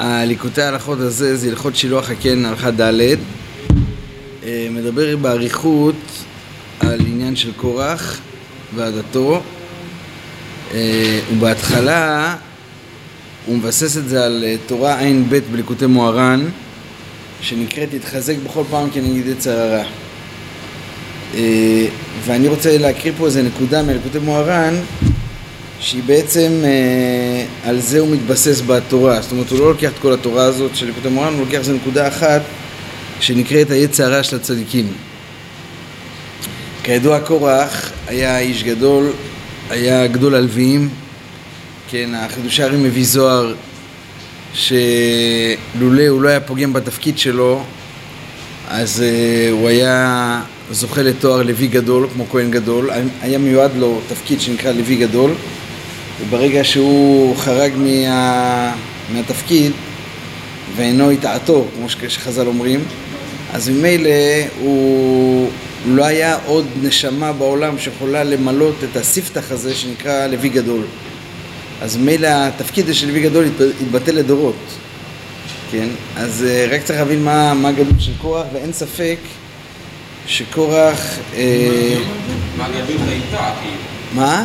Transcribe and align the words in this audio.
הליקוטי 0.00 0.62
ההלכות 0.62 0.98
הזה 0.98 1.36
זה 1.36 1.48
הלכות 1.48 1.76
שילוח 1.76 2.10
הקן 2.10 2.44
הלכה 2.44 2.70
ד' 2.70 2.90
אה, 4.44 4.68
מדבר 4.70 5.16
באריכות 5.16 5.96
על 6.80 7.00
עניין 7.00 7.36
של 7.36 7.52
קורח 7.52 8.20
ועדתו 8.74 9.42
אה, 10.74 11.20
ובהתחלה 11.32 12.36
הוא 13.46 13.56
מבסס 13.56 13.96
את 13.96 14.08
זה 14.08 14.24
על 14.24 14.44
אה, 14.46 14.56
תורה 14.66 15.00
ע"ב 15.00 15.38
בליקוטי 15.52 15.86
מוהר"ן 15.86 16.48
שנקראת 17.40 17.94
התחזק 17.94 18.36
בכל 18.44 18.62
פעם 18.70 18.90
כנגיד 18.90 19.26
יצר 19.26 19.58
הרע 19.58 19.84
ואני 22.24 22.48
רוצה 22.48 22.78
להקריא 22.78 23.12
פה 23.18 23.26
איזה 23.26 23.42
נקודה 23.42 23.82
מליקוטי 23.82 24.18
מוהר"ן 24.18 24.74
שהיא 25.80 26.02
בעצם 26.06 26.52
אה, 26.64 27.70
על 27.70 27.80
זה 27.80 28.00
הוא 28.00 28.08
מתבסס 28.08 28.62
בתורה, 28.66 29.20
זאת 29.22 29.32
אומרת 29.32 29.50
הוא 29.50 29.58
לא 29.58 29.68
לוקח 29.68 29.90
את 29.90 29.98
כל 29.98 30.12
התורה 30.12 30.44
הזאת 30.44 30.76
של 30.76 30.86
ליקוטי 30.86 31.08
מורן, 31.08 31.32
הוא 31.32 31.40
לוקח 31.40 31.58
איזה 31.58 31.72
נקודה 31.72 32.08
אחת 32.08 32.42
שנקראת 33.20 33.70
היצע 33.70 34.06
הרע 34.06 34.22
של 34.22 34.36
הצדיקים. 34.36 34.92
כידוע 36.82 37.20
קורח 37.20 37.92
היה 38.06 38.38
איש 38.38 38.64
גדול, 38.64 39.12
היה 39.70 40.06
גדול 40.06 40.34
הלוויים, 40.34 40.88
כן, 41.90 42.10
החידושי 42.14 42.62
הרי 42.62 42.76
מביא 42.76 43.04
זוהר 43.04 43.54
שלולא 44.54 46.08
הוא 46.08 46.22
לא 46.22 46.28
היה 46.28 46.40
פוגם 46.40 46.72
בתפקיד 46.72 47.18
שלו 47.18 47.62
אז 48.68 49.02
uh, 49.02 49.52
הוא 49.52 49.68
היה 49.68 50.42
זוכה 50.70 51.02
לתואר 51.02 51.42
לוי 51.42 51.66
גדול, 51.66 52.08
כמו 52.14 52.26
כהן 52.30 52.50
גדול, 52.50 52.90
היה 53.22 53.38
מיועד 53.38 53.70
לו 53.76 54.00
תפקיד 54.08 54.40
שנקרא 54.40 54.72
לוי 54.72 54.96
גדול 54.96 55.30
וברגע 56.20 56.64
שהוא 56.64 57.36
חרג 57.36 57.72
מה... 57.76 58.74
מהתפקיד 59.12 59.72
ואינו 60.76 61.12
יטעתו, 61.12 61.66
כמו 61.76 61.88
שחז"ל 62.08 62.46
אומרים, 62.46 62.84
אז 63.52 63.68
ממילא 63.68 64.10
הוא 64.60 65.50
לא 65.86 66.04
היה 66.04 66.36
עוד 66.46 66.66
נשמה 66.82 67.32
בעולם 67.32 67.78
שיכולה 67.78 68.24
למלות 68.24 68.74
את 68.90 68.96
הספתח 68.96 69.52
הזה 69.52 69.74
שנקרא 69.74 70.26
לוי 70.26 70.48
גדול. 70.48 70.82
אז 71.82 71.96
ממילא 71.96 72.28
התפקיד 72.30 72.86
של 72.92 73.08
לוי 73.08 73.22
גדול 73.22 73.44
התבטל 73.80 74.14
לדורות, 74.14 74.56
כן? 75.70 75.88
אז 76.16 76.46
אה, 76.48 76.66
רק 76.70 76.82
צריך 76.82 76.98
להבין 76.98 77.24
מה, 77.24 77.54
מה 77.54 77.68
הגדול 77.68 77.94
של 77.98 78.12
קורח, 78.20 78.46
ואין 78.52 78.72
ספק 78.72 79.16
שקורח... 80.26 81.18
אה, 81.34 81.96
מה 82.56 82.66
הגדול 82.66 82.96
הייתה, 83.08 83.52
כאילו? 83.62 83.76
מה? 84.14 84.44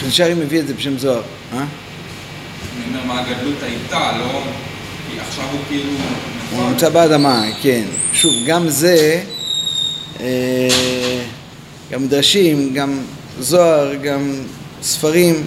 חלשרי 0.00 0.34
מביא 0.34 0.60
את 0.60 0.66
זה 0.66 0.74
בשם 0.74 0.98
זוהר, 0.98 1.22
אה? 1.52 1.58
אני 1.58 1.66
אומר, 2.88 3.04
מה 3.06 3.20
הגדלות 3.20 3.62
הייתה, 3.62 4.18
לא... 4.18 4.42
כי 5.10 5.20
עכשיו 5.20 5.44
הוא 5.52 5.60
כאילו... 5.68 5.92
הוא 6.56 6.70
נמצא 6.70 6.88
באדמה, 6.88 7.42
כן. 7.62 7.84
שוב, 8.12 8.32
גם 8.46 8.68
זה, 8.68 9.22
אה, 10.20 10.68
גם 11.90 12.04
מדרשים, 12.04 12.74
גם 12.74 12.98
זוהר, 13.40 13.94
גם 13.94 14.34
ספרים 14.82 15.46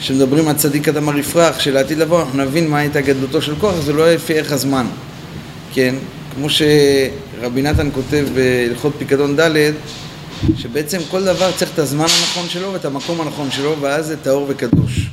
שמדברים 0.00 0.48
על 0.48 0.54
צדיק 0.54 0.88
אדם 0.88 1.08
הרפרח 1.08 1.60
שלעתיד 1.60 1.98
לבוא, 1.98 2.22
אנחנו 2.22 2.44
נבין 2.44 2.68
מה 2.68 2.78
הייתה 2.78 3.00
גדלותו 3.00 3.42
של 3.42 3.54
כוח, 3.60 3.74
זה 3.74 3.92
לא 3.92 4.14
לפי 4.14 4.38
ערך 4.38 4.52
הזמן, 4.52 4.86
כן? 5.74 5.94
כמו 6.34 6.46
שרבי 6.50 7.62
נתן 7.62 7.88
כותב 7.94 8.26
בהלכות 8.34 8.92
פיקדון 8.98 9.36
ד' 9.36 9.72
שבעצם 10.58 10.98
כל 11.10 11.24
דבר 11.24 11.50
צריך 11.56 11.70
את 11.74 11.78
הזמן 11.78 12.04
הנכון 12.04 12.48
שלו 12.48 12.72
ואת 12.72 12.84
המקום 12.84 13.20
הנכון 13.20 13.50
שלו, 13.50 13.76
ואז 13.80 14.06
זה 14.06 14.16
טהור 14.16 14.46
וקדוש. 14.48 15.08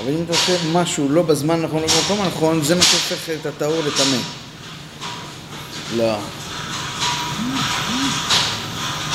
אבל 0.00 0.12
אם 0.12 0.22
אתה 0.24 0.32
עושה 0.32 0.52
משהו 0.72 1.08
לא 1.08 1.22
בזמן 1.22 1.60
הנכון, 1.60 1.82
לא 1.82 1.88
במקום 1.88 2.20
הנכון, 2.20 2.64
זה 2.64 2.74
מה 2.74 2.82
שהופך 2.82 3.30
את 3.40 3.46
הטהור 3.46 3.80
לטמא. 3.80 4.16
לא. 5.96 6.16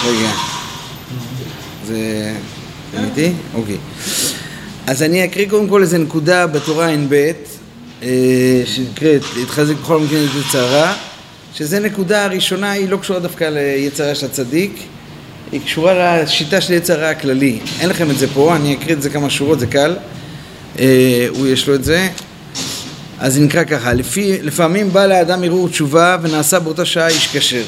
רגע. 0.06 0.31
זה... 1.85 2.34
אמיתי? 2.97 3.31
אוקיי. 3.53 3.78
אז 4.88 5.03
אני 5.03 5.25
אקריא 5.25 5.50
קודם 5.50 5.69
כל 5.69 5.81
איזה 5.81 5.97
נקודה 5.97 6.47
בתורה 6.47 6.90
ע"ב, 6.90 7.31
אה, 8.03 8.62
שנקראת 8.66 9.22
להתחזק 9.35 9.75
בכל 9.75 10.00
מקרה 10.00 10.19
לצערה, 10.40 10.96
שזה 11.53 11.80
נקודה 11.80 12.25
הראשונה, 12.25 12.72
היא 12.72 12.90
לא 12.90 12.97
קשורה 12.97 13.19
דווקא 13.19 13.44
ליצרה 13.44 14.16
של 14.16 14.25
הצדיק, 14.25 14.84
היא 15.51 15.62
קשורה 15.62 16.22
לשיטה 16.22 16.62
של 16.62 16.73
יצר 16.73 16.94
הרע 16.94 17.09
הכללי. 17.09 17.59
אין 17.79 17.89
לכם 17.89 18.12
את 18.12 18.17
זה 18.17 18.28
פה, 18.34 18.56
אני 18.56 18.73
אקריא 18.73 18.95
את 18.95 19.01
זה 19.01 19.09
כמה 19.09 19.29
שורות, 19.29 19.59
זה 19.59 19.67
קל. 19.67 19.95
אה, 20.79 21.28
הוא 21.29 21.47
יש 21.47 21.67
לו 21.67 21.75
את 21.75 21.84
זה. 21.84 22.09
אז 23.19 23.34
זה 23.34 23.39
נקרא 23.39 23.63
ככה, 23.63 23.94
לפי, 23.94 24.38
לפעמים 24.41 24.94
בא 24.94 25.06
לאדם 25.06 25.44
ערעור 25.44 25.69
תשובה 25.69 26.17
ונעשה 26.22 26.59
באותה 26.59 26.85
שעה 26.85 27.07
איש 27.07 27.28
כשר. 27.38 27.63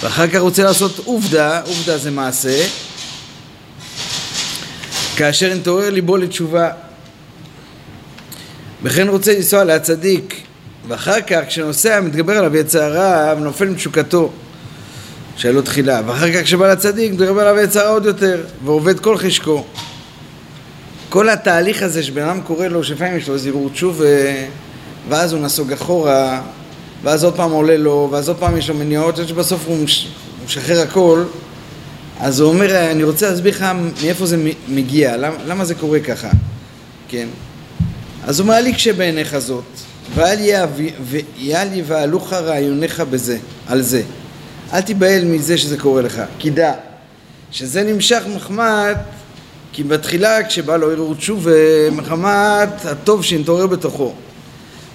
ואחר 0.00 0.26
כך 0.26 0.38
רוצה 0.38 0.64
לעשות 0.64 1.00
עובדה, 1.04 1.60
עובדה 1.60 1.98
זה 1.98 2.10
מעשה, 2.10 2.66
כאשר 5.16 5.54
נתעורר 5.54 5.90
ליבו 5.90 6.16
לתשובה. 6.16 6.70
וכן 8.82 9.08
רוצה 9.08 9.34
לנסוע 9.34 9.64
להצדיק, 9.64 10.40
ואחר 10.88 11.20
כך 11.20 11.40
כשנוסע 11.48 12.00
מתגבר 12.00 12.38
עליו 12.38 12.56
יצר 12.56 12.82
הרע 12.82 13.34
ונופל 13.38 13.68
מתשוקתו. 13.68 14.32
שהיה 15.36 15.54
לו 15.54 15.62
תחילה, 15.62 16.00
ואחר 16.06 16.32
כך 16.32 16.42
כשבא 16.42 16.72
לצדיק 16.72 17.12
מדבר 17.12 17.40
עליו 17.40 17.64
יצר 17.64 17.88
עוד 17.88 18.04
יותר, 18.04 18.44
ועובד 18.64 19.00
כל 19.00 19.16
חשקו. 19.18 19.64
כל 21.08 21.28
התהליך 21.28 21.82
הזה 21.82 22.02
שבן 22.02 22.22
אדם 22.22 22.40
קורא 22.40 22.66
לו, 22.66 22.84
שלפעמים 22.84 23.16
יש 23.16 23.28
לו 23.28 23.34
איזה 23.34 23.48
ערעור 23.48 23.70
תשוב, 23.70 24.02
ואז 25.08 25.32
הוא 25.32 25.40
נסוג 25.40 25.72
אחורה, 25.72 26.42
ואז 27.02 27.24
עוד 27.24 27.36
פעם 27.36 27.50
עולה 27.50 27.76
לו, 27.76 28.08
ואז 28.12 28.28
עוד 28.28 28.38
פעם 28.38 28.56
יש 28.56 28.68
לו 28.68 28.74
מניעות, 28.74 29.18
עד 29.18 29.28
שבסוף 29.28 29.60
הוא 29.66 29.86
משחרר 30.44 30.80
הכל, 30.80 31.24
אז 32.20 32.40
הוא 32.40 32.52
אומר, 32.52 32.90
אני 32.90 33.04
רוצה 33.04 33.30
להסביר 33.30 33.54
לך 33.54 33.66
מאיפה 34.02 34.26
זה 34.26 34.50
מגיע, 34.68 35.16
למה, 35.16 35.36
למה 35.46 35.64
זה 35.64 35.74
קורה 35.74 36.00
ככה, 36.00 36.28
כן? 37.08 37.26
אז 38.24 38.40
הוא 38.40 38.46
מעליק 38.46 38.78
שבעיניך 38.78 39.38
זאת, 39.38 39.64
ואל 40.14 41.72
יבהלוך 41.72 42.32
רעיוניך 42.32 43.00
בזה, 43.00 43.38
על 43.66 43.82
זה. 43.82 44.02
אל 44.72 44.80
תיבהל 44.80 45.24
מזה 45.24 45.58
שזה 45.58 45.76
קורה 45.78 46.02
לך, 46.02 46.22
כי 46.38 46.50
דע 46.50 46.72
שזה 47.50 47.82
נמשך 47.82 48.22
מחמת 48.36 48.96
כי 49.72 49.82
בתחילה 49.82 50.44
כשבא 50.44 50.76
לו 50.76 50.90
ערעור 50.90 51.14
תשובה 51.14 51.90
מחמת 51.92 52.84
הטוב 52.84 53.24
שנתעורר 53.24 53.66
בתוכו. 53.66 54.12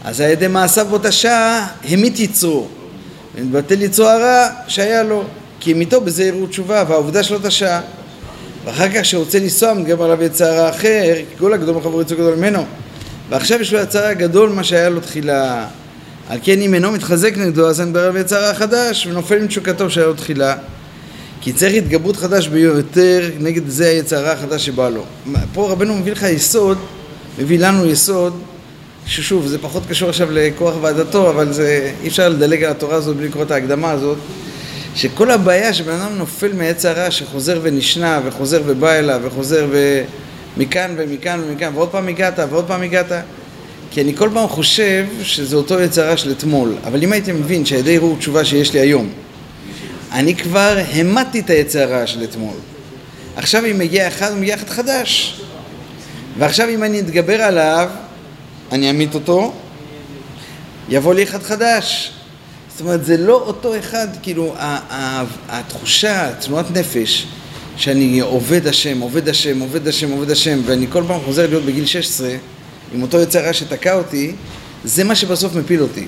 אז 0.04 0.22
על 0.22 0.30
ידי 0.30 0.48
מעשיו 0.48 0.88
באותה 0.90 1.12
שעה 1.12 1.68
המית 1.84 2.20
יצרו. 2.20 2.68
ומתבטל 3.36 3.82
יצרו 3.82 4.06
הרע 4.06 4.48
שהיה 4.68 5.04
לו 5.04 5.24
כי 5.60 5.72
המיתו 5.72 6.02
בזה 6.02 6.24
ערעור 6.24 6.48
תשובה 6.48 6.84
והעובדה 6.88 7.24
שלו 7.24 7.38
את 7.38 7.46
השעה 7.46 7.82
ואחר 8.66 8.90
כך 8.90 9.02
כשרוצה 9.02 9.40
לנסוע 9.40 9.74
מתגבר 9.74 10.06
עליו 10.06 10.24
יצר 10.24 10.46
הרע 10.46 10.70
אחר 10.70 11.16
כל 11.38 11.54
הגדול 11.54 11.76
מחבר 11.76 12.02
יצור 12.02 12.18
גדול 12.18 12.36
ממנו. 12.36 12.66
ועכשיו 13.30 13.62
יש 13.62 13.74
לו 13.74 13.80
יצר 13.80 14.06
הגדול 14.06 14.50
ממה 14.50 14.64
שהיה 14.64 14.90
לו 14.90 15.02
תחילה 15.02 15.68
על 16.32 16.40
כן 16.44 16.62
אם 16.62 16.74
אינו 16.74 16.92
מתחזק 16.92 17.38
נגדו 17.38 17.70
אז 17.70 17.82
אין 17.82 17.94
ברב 17.94 18.16
יצר 18.16 18.44
החדש 18.44 19.08
ונופל 19.08 19.38
עם 19.38 19.48
תשוקתו 19.48 19.90
שהיה 19.90 20.08
לו 20.08 20.14
תחילה 20.14 20.56
כי 21.42 21.54
צריך 21.54 21.74
התגברות 21.76 22.18
חדש 22.18 22.48
ביותר 22.48 23.30
נגד 23.40 23.70
זה 23.70 23.90
היצר 23.90 24.30
החדש 24.30 24.66
שבא 24.66 24.90
לו. 24.90 25.06
פה 25.54 25.72
רבנו 25.72 25.96
מביא 25.96 26.12
לך 26.12 26.24
יסוד, 26.24 26.78
מביא 27.40 27.60
לנו 27.60 27.86
יסוד 27.86 28.42
ששוב 29.06 29.48
זה 29.48 29.58
פחות 29.58 29.84
קשור 29.90 30.10
עכשיו 30.10 30.28
לכוח 30.32 30.76
ועדתו 30.82 31.30
אבל 31.30 31.54
זה 31.54 31.92
אי 32.04 32.08
אפשר 32.08 32.30
לדלג 32.30 32.64
על 32.64 32.72
התורה 32.72 32.96
הזאת 32.96 33.18
בלי 33.18 33.28
לקרוא 33.28 33.44
את 33.44 33.52
ההקדמה 33.52 33.92
הזאת 33.92 34.18
שכל 34.96 35.32
הבעיה 35.32 35.74
שבן 35.74 35.94
אדם 35.94 36.18
נופל 36.18 36.54
מעץ 36.54 36.86
הרע 36.86 37.12
שחוזר 37.12 37.60
ונשנה 37.64 38.20
וחוזר 38.26 38.62
ובא 38.66 38.92
אליו 38.92 39.22
וחוזר 39.24 39.68
ומכאן 40.58 40.96
ומכאן 40.98 41.42
ומכאן 41.48 41.72
ועוד 41.76 41.90
פעם 41.90 42.08
הגעת 42.08 42.40
ועוד 42.50 42.68
פעם 42.68 42.82
הגעת 42.82 43.12
כי 43.92 44.02
אני 44.02 44.16
כל 44.16 44.30
פעם 44.34 44.48
חושב 44.48 45.06
שזה 45.24 45.56
אותו 45.56 45.80
יצרה 45.80 46.18
של 46.18 46.32
אתמול, 46.32 46.76
אבל 46.84 47.04
אם 47.04 47.12
הייתי 47.12 47.32
מבין 47.32 47.66
שעל 47.66 47.80
ידי 47.80 47.96
ערעור 47.96 48.18
תשובה 48.18 48.46
שיש 48.46 48.74
לי 48.74 48.80
היום, 48.80 49.10
אני 50.12 50.36
כבר 50.36 50.78
המטתי 50.94 51.40
את 51.40 51.50
היצרה 51.50 52.08
של 52.08 52.24
אתמול. 52.24 52.56
עכשיו 53.36 53.66
אם 53.66 53.78
מגיע 53.78 54.08
אחד, 54.08 54.38
מגיע 54.38 54.56
אחד 54.56 54.70
חדש. 54.70 55.42
ועכשיו 56.38 56.70
אם 56.70 56.84
אני 56.84 57.00
אתגבר 57.00 57.42
עליו, 57.42 57.90
אני 58.72 58.90
אמית 58.90 59.16
אותו, 59.16 59.54
יבוא 60.90 61.14
לי 61.14 61.24
אחד 61.24 61.44
חדש. 61.44 62.12
זאת 62.72 62.82
אומרת, 62.82 63.06
זה 63.06 63.18
לא 63.18 63.34
אותו 63.34 63.80
אחד, 63.80 64.08
כאילו, 64.22 64.56
התחושה, 65.50 66.30
תנועת 66.40 66.72
נפש, 66.72 67.28
שאני 67.78 68.20
עובד 68.20 68.68
השם, 68.68 69.00
עובד 69.00 69.30
השם, 69.30 69.60
עובד 69.60 69.88
השם, 69.88 70.12
עובד 70.12 70.32
השם, 70.32 70.60
ואני 70.66 70.86
כל 70.90 71.04
פעם 71.08 71.20
חוזר 71.26 71.48
להיות 71.48 71.64
בגיל 71.64 71.86
16, 71.86 72.30
עם 72.94 73.02
אותו 73.02 73.22
יצר 73.22 73.46
רע 73.46 73.54
שתקע 73.54 73.94
אותי, 73.94 74.32
זה 74.84 75.04
מה 75.04 75.16
שבסוף 75.16 75.56
מפיל 75.56 75.82
אותי. 75.82 76.06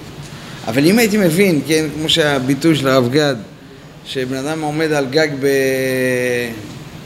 אבל 0.68 0.86
אם 0.86 1.00
הייתי 1.00 1.18
מבין, 1.18 1.62
כן, 1.68 1.86
כמו 1.96 2.10
שהביטוי 2.10 2.76
של 2.76 2.88
הרב 2.88 3.10
גד, 3.12 3.36
שבן 4.06 4.38
אדם 4.38 4.62
עומד 4.62 4.92
על 4.92 5.06
גג 5.06 5.28
ב... 5.40 5.48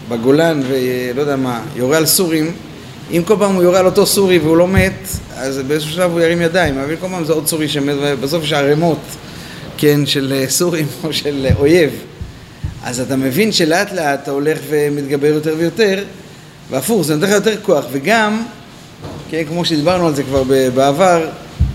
בגולן 0.10 0.62
ולא 0.68 1.22
יודע 1.22 1.36
מה, 1.36 1.62
יורה 1.76 1.98
על 1.98 2.06
סורים, 2.06 2.52
אם 3.12 3.24
כל 3.26 3.36
פעם 3.40 3.56
הוא 3.56 3.64
יורה 3.64 3.80
על 3.80 3.86
אותו 3.86 4.06
סורי 4.06 4.40
והוא 4.40 4.58
לא 4.58 4.68
מת, 4.68 5.08
אז 5.36 5.58
באיזשהו 5.68 5.92
שלב 5.92 6.12
הוא 6.12 6.22
ירים 6.22 6.42
ידיים, 6.42 6.78
אבל 6.78 6.96
כל 6.96 7.08
פעם 7.08 7.26
זה 7.26 7.34
עוד 7.34 7.48
סורי 7.48 7.70
שמת, 7.70 7.96
ובסוף 8.02 8.44
יש 8.44 8.54
ערימות, 8.54 9.00
כן, 9.78 10.06
של 10.06 10.34
אה, 10.36 10.50
סורים 10.50 10.88
או 11.04 11.14
של 11.14 11.46
אה, 11.50 11.56
אויב. 11.60 11.90
אז 12.84 13.00
אתה 13.00 13.16
מבין 13.16 13.52
שלאט 13.52 13.92
לאט 13.92 14.24
אתה 14.24 14.32
הולך 14.32 14.60
ומתגבר 14.70 15.28
יותר 15.28 15.56
ויותר, 15.58 16.04
והפוך, 16.70 17.06
זה 17.06 17.16
נותן 17.16 17.28
לך 17.28 17.34
יותר 17.34 17.62
כוח, 17.62 17.86
וגם, 17.92 18.44
כן, 19.30 19.44
כמו 19.48 19.66
שדיברנו 19.66 20.08
על 20.08 20.16
זה 20.16 20.24
כבר 20.24 20.44
בעבר, 20.74 21.30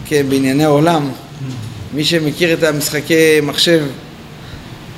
כן, 0.05 0.27
בענייני 0.29 0.65
העולם, 0.65 1.11
מי 1.95 2.05
שמכיר 2.05 2.53
את 2.53 2.63
המשחקי 2.63 3.41
מחשב, 3.43 3.85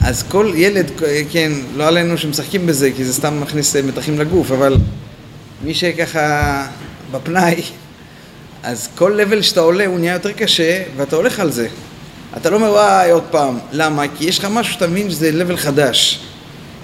אז 0.00 0.22
כל 0.22 0.52
ילד, 0.54 0.90
כן, 1.30 1.52
לא 1.76 1.86
עלינו 1.86 2.18
שמשחקים 2.18 2.66
בזה, 2.66 2.90
כי 2.96 3.04
זה 3.04 3.14
סתם 3.14 3.40
מכניס 3.40 3.76
מתחים 3.76 4.18
לגוף, 4.18 4.50
אבל 4.50 4.76
מי 5.64 5.74
שככה 5.74 6.66
בפנאי, 7.10 7.62
אז 8.62 8.88
כל 8.94 9.14
לבל 9.16 9.42
שאתה 9.42 9.60
עולה 9.60 9.86
הוא 9.86 9.98
נהיה 9.98 10.12
יותר 10.12 10.32
קשה, 10.32 10.82
ואתה 10.96 11.16
הולך 11.16 11.40
על 11.40 11.50
זה. 11.50 11.68
אתה 12.36 12.50
לא 12.50 12.56
אומר, 12.56 12.70
וואי, 12.70 13.10
עוד 13.10 13.24
פעם. 13.30 13.58
למה? 13.72 14.02
כי 14.18 14.24
יש 14.24 14.38
לך 14.38 14.44
משהו 14.50 14.72
שאתה 14.74 14.86
מבין 14.86 15.10
שזה 15.10 15.32
לבל 15.32 15.56
חדש, 15.56 16.20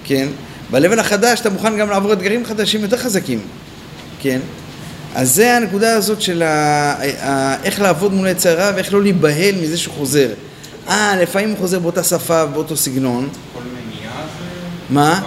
כן? 0.03 0.27
בלבל 0.71 0.99
החדש 0.99 1.41
אתה 1.41 1.49
מוכן 1.49 1.77
גם 1.77 1.89
לעבור 1.89 2.13
אתגרים 2.13 2.45
חדשים 2.45 2.81
יותר 2.81 2.97
חזקים, 2.97 3.39
כן? 4.21 4.39
אז 5.15 5.35
זה 5.35 5.57
הנקודה 5.57 5.93
הזאת 5.93 6.21
של 6.21 6.43
ה... 6.43 6.95
איך 7.63 7.81
לעבוד 7.81 8.13
מול 8.13 8.27
יצרה 8.27 8.71
ואיך 8.75 8.93
לא 8.93 9.01
להיבהל 9.01 9.55
מזה 9.61 9.77
שהוא 9.77 9.93
חוזר. 9.93 10.29
אה, 10.89 11.17
לפעמים 11.21 11.49
הוא 11.49 11.57
חוזר 11.57 11.79
באותה 11.79 12.03
שפה 12.03 12.43
ובאותו 12.43 12.77
סגנון. 12.77 13.29
כל 13.53 13.59
מניעה 13.59 14.13
זה... 14.13 14.93
מה? 14.93 15.21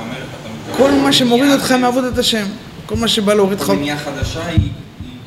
כל 0.77 0.91
מה 0.91 1.13
שמוריד 1.13 1.53
אותך 1.53 1.73
מעבודת 1.73 2.19
השם. 2.19 2.47
כל 2.87 2.97
מה 2.97 3.09
שבא 3.09 3.35
להוריד 3.35 3.61
לך... 3.61 3.71
מניעה 3.71 3.99
חדשה 3.99 4.47
היא 4.47 4.71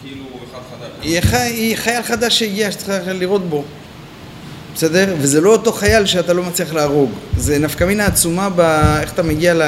כאילו 0.03 0.25
אחד 0.51 0.59
חדש. 0.71 1.05
היא 1.33 1.75
חייל 1.77 2.03
חדש 2.03 2.39
שהגיע, 2.39 2.71
שצריך 2.71 3.03
לראות 3.07 3.49
בו. 3.49 3.63
בסדר? 4.75 5.15
וזה 5.19 5.41
לא 5.41 5.49
אותו 5.49 5.73
חייל 5.73 6.05
שאתה 6.05 6.33
לא 6.33 6.43
מצליח 6.43 6.73
להרוג. 6.73 7.11
זה 7.37 7.59
נפקא 7.59 7.83
מינה 7.83 8.05
עצומה 8.05 8.49
באיך 8.49 9.13
אתה 9.13 9.23
מגיע 9.23 9.53
ל... 9.53 9.61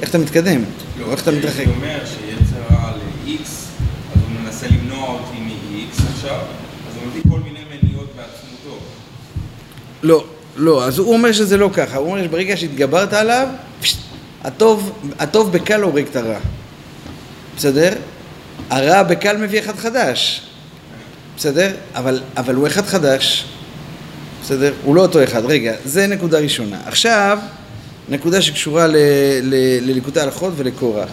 איך 0.00 0.10
אתה 0.10 0.18
מתקדם, 0.18 0.60
לא, 1.00 1.06
או 1.06 1.12
איך 1.12 1.22
אתה 1.22 1.30
מתרחק. 1.30 1.64
לא, 10.02 10.24
לא, 10.56 10.84
אז 10.84 10.98
הוא 10.98 11.12
אומר 11.12 11.32
שזה 11.32 11.56
לא 11.56 11.70
ככה. 11.72 11.96
הוא 11.96 12.10
אומר 12.10 12.24
שברגע 12.24 12.56
שהתגברת 12.56 13.12
עליו, 13.12 13.48
הטוב, 14.44 14.92
הטוב 15.18 15.52
בקל 15.52 15.82
הורג 15.82 16.04
את 16.10 16.16
הרע. 16.16 16.38
בסדר? 17.56 17.92
הרע 18.70 19.02
בקל 19.02 19.36
מביא 19.36 19.60
אחד 19.60 19.76
חדש. 19.76 20.42
בסדר? 21.36 21.70
אבל, 21.94 22.20
אבל 22.36 22.54
הוא 22.54 22.66
אחד 22.66 22.86
חדש. 22.86 23.44
בסדר? 24.42 24.72
הוא 24.84 24.96
לא 24.96 25.02
אותו 25.02 25.24
אחד. 25.24 25.44
רגע, 25.44 25.74
זה 25.84 26.06
נקודה 26.06 26.38
ראשונה. 26.38 26.80
עכשיו, 26.86 27.38
נקודה 28.08 28.42
שקשורה 28.42 28.86
לליקוטי 29.82 30.20
הלכות 30.20 30.52
ולקורח. 30.56 31.08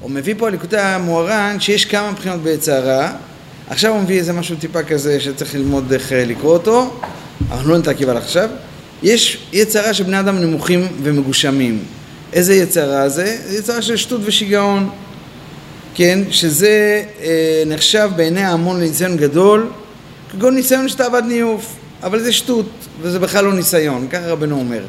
הוא 0.00 0.10
מביא 0.10 0.34
פה 0.38 0.46
על 0.46 0.52
ליקוטי 0.52 0.76
המוהר"ן 0.76 1.56
שיש 1.60 1.84
כמה 1.84 2.10
מבחינות 2.10 2.40
בעץ 2.40 2.68
הרע. 2.68 3.12
עכשיו 3.70 3.92
הוא 3.92 4.00
מביא 4.00 4.18
איזה 4.18 4.32
משהו 4.32 4.56
טיפה 4.56 4.82
כזה 4.82 5.20
שצריך 5.20 5.54
ללמוד 5.54 5.92
איך 5.92 6.12
אה, 6.12 6.24
לקרוא 6.24 6.52
אותו. 6.52 7.00
אנחנו 7.50 7.70
לא 7.70 7.78
נתעכב 7.78 8.08
על 8.08 8.16
עכשיו. 8.16 8.50
יש 9.02 9.38
יצרה 9.52 9.94
של 9.94 10.04
בני 10.04 10.20
אדם 10.20 10.38
נמוכים 10.38 10.88
ומגושמים. 11.02 11.78
איזה 12.32 12.54
יצרה 12.54 13.08
זה? 13.08 13.36
יצרה 13.50 13.82
של 13.82 13.96
שטות 13.96 14.20
ושיגעון. 14.24 14.90
כן, 15.94 16.18
שזה 16.30 17.02
אה, 17.22 17.62
נחשב 17.66 18.10
בעיני 18.16 18.42
ההמון 18.42 18.76
לניסיון 18.80 19.16
גדול, 19.16 19.70
כגון 20.32 20.54
ניסיון 20.54 20.88
של 20.88 20.96
תאוות 20.96 21.24
ניאוף. 21.24 21.76
אבל 22.02 22.20
זה 22.20 22.32
שטות, 22.32 22.66
וזה 23.02 23.18
בכלל 23.18 23.44
לא 23.44 23.52
ניסיון, 23.52 24.06
ככה 24.10 24.26
רבנו 24.26 24.58
אומר. 24.58 24.82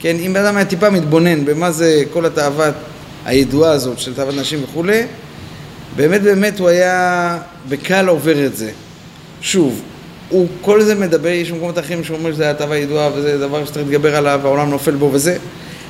כן, 0.00 0.16
אם 0.26 0.32
בן 0.32 0.44
אדם 0.44 0.56
היה 0.56 0.66
טיפה 0.66 0.90
מתבונן 0.90 1.44
במה 1.44 1.72
זה 1.72 2.02
כל 2.12 2.26
התאוות 2.26 2.74
הידועה 3.24 3.72
הזאת 3.72 3.98
של 3.98 4.14
תאוות 4.14 4.34
נשים 4.34 4.64
וכולי, 4.64 5.02
באמת 5.96 6.22
באמת 6.22 6.58
הוא 6.58 6.68
היה 6.68 7.38
בקל 7.68 8.08
עובר 8.08 8.46
את 8.46 8.56
זה. 8.56 8.70
שוב, 9.40 9.82
הוא 10.28 10.48
כל 10.60 10.82
זה 10.82 10.94
מדבר, 10.94 11.28
יש 11.28 11.52
מקומות 11.52 11.78
אחרים 11.78 12.04
שהוא 12.04 12.16
אומר 12.18 12.32
שזה 12.32 12.50
התאווה 12.50 12.76
ידועה 12.76 13.10
וזה 13.14 13.38
דבר 13.38 13.64
שצריך 13.64 13.86
להתגבר 13.86 14.16
עליו, 14.16 14.40
העולם 14.44 14.70
נופל 14.70 14.94
בו 14.94 15.10
וזה, 15.12 15.36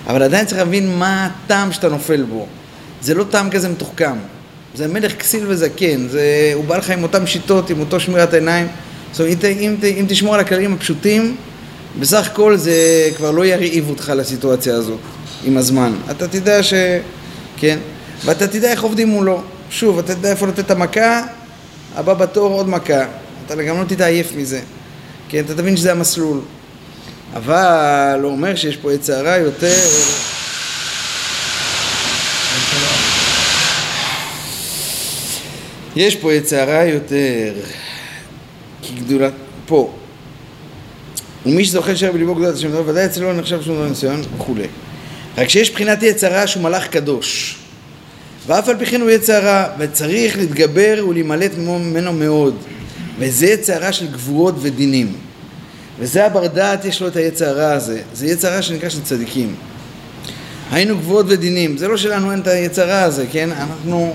אבל 0.07 0.23
עדיין 0.23 0.47
צריך 0.47 0.59
להבין 0.59 0.99
מה 0.99 1.27
הטעם 1.45 1.73
שאתה 1.73 1.89
נופל 1.89 2.23
בו. 2.23 2.47
זה 3.03 3.15
לא 3.15 3.25
טעם 3.25 3.51
כזה 3.51 3.69
מתוחכם, 3.69 4.17
זה 4.75 4.89
מלך 4.89 5.17
כסיל 5.17 5.45
וזקן, 5.47 6.09
זה, 6.09 6.51
הוא 6.55 6.65
בא 6.65 6.77
לך 6.77 6.91
עם 6.91 7.03
אותן 7.03 7.27
שיטות, 7.27 7.71
עם 7.71 7.81
אותו 7.81 8.01
שמירת 8.01 8.35
עיניים. 8.35 8.67
זאת 9.13 9.21
אומרת, 9.21 9.45
אם, 9.45 9.59
אם, 9.61 9.77
אם 10.01 10.05
תשמור 10.09 10.35
על 10.35 10.41
הכללים 10.41 10.73
הפשוטים, 10.73 11.37
בסך 12.01 12.27
הכל 12.27 12.57
זה 12.57 12.75
כבר 13.17 13.31
לא 13.31 13.47
ירעיב 13.47 13.89
אותך 13.91 14.13
לסיטואציה 14.17 14.75
הזו 14.75 14.97
עם 15.45 15.57
הזמן. 15.57 15.93
אתה 16.11 16.29
תדע 16.29 16.63
ש... 16.63 16.75
כן? 17.57 17.79
ואתה 18.25 18.47
תדע 18.47 18.71
איך 18.71 18.83
עובדים 18.83 19.09
מולו. 19.09 19.43
שוב, 19.71 19.99
אתה 19.99 20.15
תדע 20.15 20.31
איפה 20.31 20.47
לתת 20.47 20.59
את 20.59 20.71
המכה, 20.71 21.23
הבא 21.95 22.15
בתור 22.15 22.53
עוד 22.53 22.69
מכה. 22.69 23.05
אתה 23.47 23.63
גם 23.63 23.81
לא 23.81 23.85
תתעייף 23.85 24.33
מזה. 24.37 24.61
כן? 25.29 25.45
אתה 25.45 25.55
תבין 25.55 25.77
שזה 25.77 25.93
המסלול. 25.93 26.41
אבל 27.35 28.21
הוא 28.23 28.33
אומר 28.33 28.57
שיש 28.57 28.77
פה 28.77 28.93
עץ 28.93 29.11
הרע 29.11 29.37
יותר... 29.37 29.79
יש 35.97 36.17
פה 36.17 36.33
עץ 36.33 36.53
הרע 36.53 36.85
יותר. 36.85 37.53
כגדולת, 38.83 39.33
פה. 39.67 39.93
ומי 41.47 41.65
שזוכה 41.65 41.89
להישאר 41.89 42.13
בליבו 42.13 42.35
גדולת 42.35 42.55
השם, 42.55 42.71
ודאי 42.87 43.07
אצלו 43.07 43.33
לא 43.33 43.39
נחשב 43.39 43.63
שום 43.63 43.75
דבר 43.75 43.89
ניסיון 43.89 44.23
וכולי. 44.37 44.67
רק 45.39 45.49
שיש 45.49 45.71
בחינת 45.71 46.03
יצרה 46.03 46.47
שהוא 46.47 46.63
מלאך 46.63 46.87
קדוש. 46.87 47.60
ואף 48.51 48.69
על 48.69 48.77
פי 48.79 48.87
כן 48.87 49.01
הוא 49.01 49.11
יצרה, 49.11 49.67
וצריך 49.79 50.39
להתגבר 50.39 51.05
ולהימלט 51.09 51.51
ממנו 51.59 52.13
מאוד. 52.13 52.57
וזה 53.19 53.47
יצרה 53.47 53.93
של 53.93 54.07
גבורות 54.07 54.55
ודינים. 54.61 55.13
וזה 55.99 56.27
הבר 56.27 56.47
דעת 56.47 56.85
יש 56.85 57.03
לו 57.03 57.09
את 57.09 57.17
היצרה 57.17 57.73
הזה. 57.73 58.01
זה 58.15 58.27
יצרה 58.27 58.63
שנקרא 58.63 58.89
של 58.89 59.03
צדיקים. 59.03 59.55
היינו 60.71 60.97
גבורות 60.97 61.27
ודינים. 61.29 61.77
זה 61.77 61.89
לא 61.89 61.97
שלנו 61.97 62.33
אין 62.33 62.41
את 62.41 62.47
היצרה 62.47 63.03
הזה, 63.03 63.27
כן? 63.33 63.51
אנחנו 63.53 64.15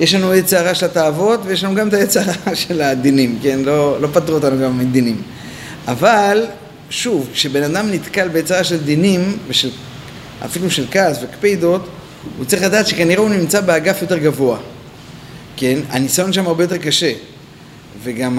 יש 0.00 0.14
לנו 0.14 0.32
הרע 0.52 0.74
של 0.74 0.86
התאוות 0.86 1.40
ויש 1.44 1.64
לנו 1.64 1.74
גם 1.74 1.88
את 1.88 2.16
הרע 2.16 2.54
של 2.66 2.80
הדינים, 2.80 3.38
כן? 3.42 3.58
לא, 3.64 4.00
לא 4.00 4.08
פטרו 4.12 4.34
אותנו 4.34 4.62
גם 4.62 4.78
מדינים. 4.78 5.22
אבל, 5.88 6.46
שוב, 6.90 7.28
כשבן 7.32 7.62
אדם 7.62 7.90
נתקל 7.90 8.28
הרע 8.50 8.64
של 8.64 8.84
דינים, 8.84 9.36
ושל, 9.48 9.70
אפילו 10.44 10.70
של 10.70 10.86
כעס 10.90 11.18
וקפידות, 11.22 11.88
הוא 12.38 12.44
צריך 12.44 12.62
לדעת 12.62 12.86
שכנראה 12.86 13.20
הוא 13.22 13.30
נמצא 13.30 13.60
באגף 13.60 14.02
יותר 14.02 14.18
גבוה. 14.18 14.58
כן? 15.56 15.78
הניסיון 15.88 16.32
שם 16.32 16.46
הרבה 16.46 16.64
יותר 16.64 16.76
קשה. 16.76 17.12
וגם 18.02 18.38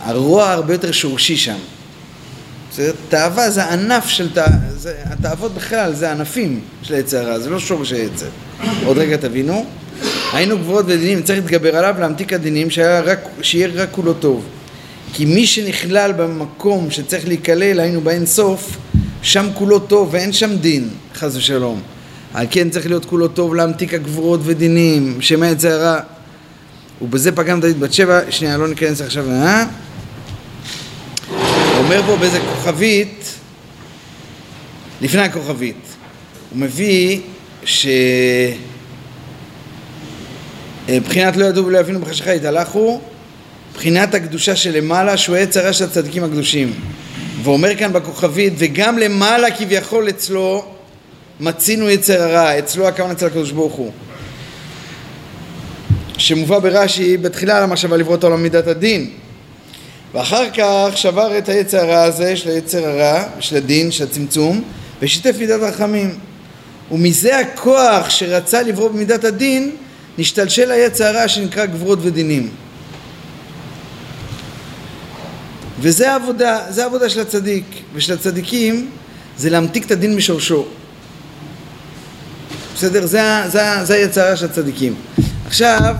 הרוע 0.00 0.50
הרבה 0.50 0.74
יותר 0.74 0.92
שורשי 0.92 1.36
שם. 1.36 1.56
בסדר? 2.72 2.92
תאווה 3.08 3.50
זה 3.50 3.64
ענף 3.64 4.08
של 4.08 4.32
תאוות, 4.32 4.50
התאוות 5.04 5.54
בכלל 5.54 5.94
זה 5.94 6.12
ענפים 6.12 6.60
של 6.82 6.94
עץ 6.94 7.14
הרע, 7.14 7.38
זה 7.38 7.50
לא 7.50 7.58
שורש 7.58 7.92
העצר. 7.92 8.28
עוד 8.84 8.98
רגע 8.98 9.16
תבינו. 9.16 9.66
היינו 10.32 10.58
גבוהות 10.58 10.84
ודינים, 10.88 11.22
צריך 11.22 11.38
להתגבר 11.38 11.76
עליו, 11.76 11.94
להמתיק 11.98 12.32
הדינים, 12.32 12.68
רק, 13.04 13.18
שיהיה 13.42 13.68
רק 13.74 13.88
כולו 13.92 14.14
טוב. 14.14 14.44
כי 15.12 15.24
מי 15.24 15.46
שנכלל 15.46 16.12
במקום 16.12 16.90
שצריך 16.90 17.28
להיכלל, 17.28 17.80
היינו 17.80 18.00
באין 18.00 18.26
סוף, 18.26 18.76
שם 19.22 19.46
כולו 19.54 19.78
טוב 19.78 20.08
ואין 20.12 20.32
שם 20.32 20.56
דין, 20.56 20.88
חס 21.14 21.36
ושלום. 21.36 21.80
על 22.34 22.46
כן 22.50 22.70
צריך 22.70 22.86
להיות 22.86 23.04
כולו 23.04 23.28
טוב 23.28 23.54
להמתיק 23.54 23.94
הגבורות 23.94 24.40
ודינים, 24.44 25.22
שמא 25.22 25.46
יצא 25.46 25.68
הרע. 25.68 26.00
ובזה 27.02 27.32
פגם 27.32 27.60
דוד 27.60 27.80
בת 27.80 27.92
שבע, 27.92 28.20
שנייה, 28.30 28.56
לא 28.56 28.68
ניכנס 28.68 29.00
עכשיו, 29.00 29.30
אה? 29.30 29.64
אומר 31.78 32.02
פה 32.06 32.16
באיזה 32.16 32.40
כוכבית, 32.40 33.34
לפני 35.00 35.22
הכוכבית, 35.22 35.76
הוא 36.50 36.58
מביא 36.58 37.20
ש... 37.64 37.86
אה, 40.88 41.00
בחינת 41.00 41.36
לא 41.36 41.44
ידעו 41.44 41.66
ולא 41.66 41.78
יבינו 41.78 42.00
בחשיכה 42.00 42.34
יתהלכו, 42.34 43.00
בחינת 43.74 44.14
הקדושה 44.14 44.56
שלמעלה 44.56 45.16
שהוא 45.16 45.36
עץ 45.36 45.56
הרע 45.56 45.72
של 45.72 45.84
הצדיקים 45.84 46.24
הקדושים. 46.24 46.72
ואומר 47.42 47.76
כאן 47.76 47.92
בכוכבית, 47.92 48.52
וגם 48.58 48.98
למעלה 48.98 49.50
כביכול 49.50 50.08
אצלו 50.08 50.64
מצינו 51.40 51.90
יצר 51.90 52.22
הרע, 52.22 52.58
אצלו 52.58 52.88
הכוונה 52.88 53.12
אצל 53.12 53.26
הקדוש 53.26 53.52
ברוך 53.52 53.74
הוא. 53.74 53.92
שמובא 56.18 56.58
ברש"י 56.58 57.16
בתחילה 57.16 57.56
על 57.56 57.62
המחשבה 57.62 57.96
לברוא 57.96 58.16
את 58.16 58.24
העולם 58.24 58.42
מידת 58.42 58.66
הדין. 58.66 59.10
ואחר 60.14 60.44
כך 60.50 60.96
שבר 60.96 61.38
את 61.38 61.48
היצר 61.48 61.78
הרע 61.78 62.02
הזה 62.02 62.36
של 62.36 62.50
היצר 62.50 62.88
הרע, 62.88 63.24
של 63.40 63.56
הדין, 63.56 63.90
של 63.90 64.04
הצמצום, 64.04 64.62
ושיתף 65.02 65.36
מידת 65.38 65.60
רחמים. 65.60 66.18
ומזה 66.90 67.38
הכוח 67.38 68.10
שרצה 68.10 68.62
לברוא 68.62 68.88
במידת 68.88 69.24
הדין, 69.24 69.76
נשתלשל 70.18 70.70
היצע 70.70 71.08
הרע 71.08 71.28
שנקרא 71.28 71.66
גבורות 71.66 71.98
ודינים. 72.02 72.50
וזה 75.80 76.12
העבודה, 76.12 76.58
זה 76.68 76.82
העבודה 76.82 77.08
של 77.08 77.20
הצדיק, 77.20 77.64
ושל 77.94 78.12
הצדיקים 78.12 78.90
זה 79.36 79.50
להמתיק 79.50 79.86
את 79.86 79.90
הדין 79.90 80.16
משורשו. 80.16 80.66
בסדר? 82.80 83.06
זה, 83.06 83.42
זה, 83.48 83.84
זה 83.84 83.94
היצרה 83.94 84.36
של 84.36 84.46
הצדיקים. 84.46 84.94
עכשיו, 85.46 85.94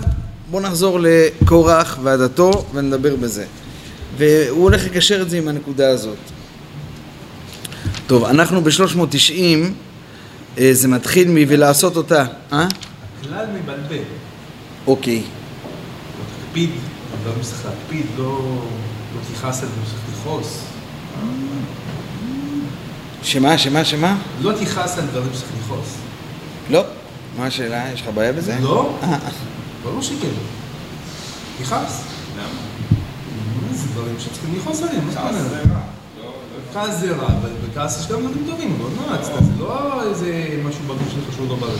בואו 0.51 0.63
נחזור 0.63 0.99
לקורח 1.03 1.99
ועדתו 2.03 2.65
ונדבר 2.75 3.17
בזה. 3.17 3.45
והוא 4.17 4.63
הולך 4.63 4.85
לקשר 4.85 5.23
את 5.23 5.31
זה 5.31 5.39
עם 5.39 5.49
הנקודה 5.49 5.91
הזאת. 5.91 6.17
טוב, 8.07 8.25
אנחנו 8.25 8.61
ב-390, 8.61 9.33
אה, 10.59 10.71
זה 10.73 10.89
מתחיל 10.89 11.29
מ"ולעשות 11.29 11.97
אותה", 11.97 12.25
אה? 12.53 12.67
הכלל 13.21 13.47
מבלבל. 13.55 14.05
אוקיי. 14.87 15.23
תקפיד, 16.47 16.71
אבל 17.23 17.39
לא 17.39 17.43
צריך 17.43 17.65
להקפיד, 17.65 18.07
לא 18.19 18.59
לא 19.15 19.21
תכעס 19.35 19.63
על 19.63 19.69
זה, 19.69 19.91
צריך 19.91 20.21
לכעוס. 20.21 20.65
שמה, 23.23 23.59
שמה, 23.59 23.85
שמה? 23.85 24.17
לא 24.41 24.53
תכעס 24.53 24.99
על 24.99 25.05
דברים 25.07 25.31
שצריך 25.33 25.51
לכעוס. 25.65 26.10
לא. 26.71 26.83
מה 27.39 27.47
השאלה? 27.47 27.93
יש 27.95 28.01
לך 28.03 28.09
בעיה 28.15 28.33
בזה? 28.33 28.57
לא? 28.61 28.95
אה, 29.03 29.19
ברור 29.85 30.03
שכן. 30.03 30.29
תכעס. 31.63 32.03
למה? 32.37 32.47
מה 33.71 33.77
זה 33.77 33.89
דברים 33.89 34.15
שצריכים 34.19 34.55
לכעוס 34.57 34.83
עליהם, 34.83 35.05
מה 35.07 35.13
זאת 35.13 35.21
כעס 35.21 35.35
זה 35.35 35.41
אומרת? 35.49 35.67
רע. 35.67 35.81
לא- 36.19 36.25
לא- 36.25 36.87
כעס 36.87 37.01
זה 37.01 37.11
רע, 37.17 37.27
אבל 37.27 37.51
בכעס 37.71 38.01
יש 38.01 38.07
גם 38.13 38.21
דברים 38.21 38.45
טובים, 38.51 38.79
לא 38.81 39.07
נועצת, 39.09 39.33
זה 39.45 39.53
לא 39.59 40.03
איזה 40.11 40.33
משהו 40.65 40.81
בגוף 40.85 41.09
שלך 41.11 41.35
שהוא 41.37 41.49
לא 41.49 41.55
בריא. 41.57 41.73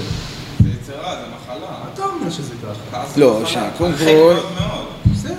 זה 0.63 0.69
יצר 0.69 0.93
רע, 1.01 1.15
זה 1.15 1.27
מחלה. 1.37 1.67
אתה 1.95 2.05
אומר 2.05 2.31
שזה 2.31 2.55
ככה. 2.91 3.05
לא, 3.17 3.43
קודם 3.79 3.93
כל-. 3.99 4.37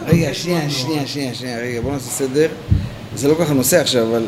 רגע, 0.08 0.34
שנייה, 0.34 0.70
שנייה. 0.70 1.08
שנייה, 1.08 1.34
שנייה, 1.34 1.58
רגע, 1.60 1.81
בואו 1.81 1.93
נעשה 1.93 2.10
סדר. 2.10 2.48
זה 3.15 3.27
לא 3.27 3.34
כל 3.34 3.43
כך 3.46 3.51
הנושא 3.51 3.81
עכשיו, 3.81 4.08
אבל... 4.08 4.24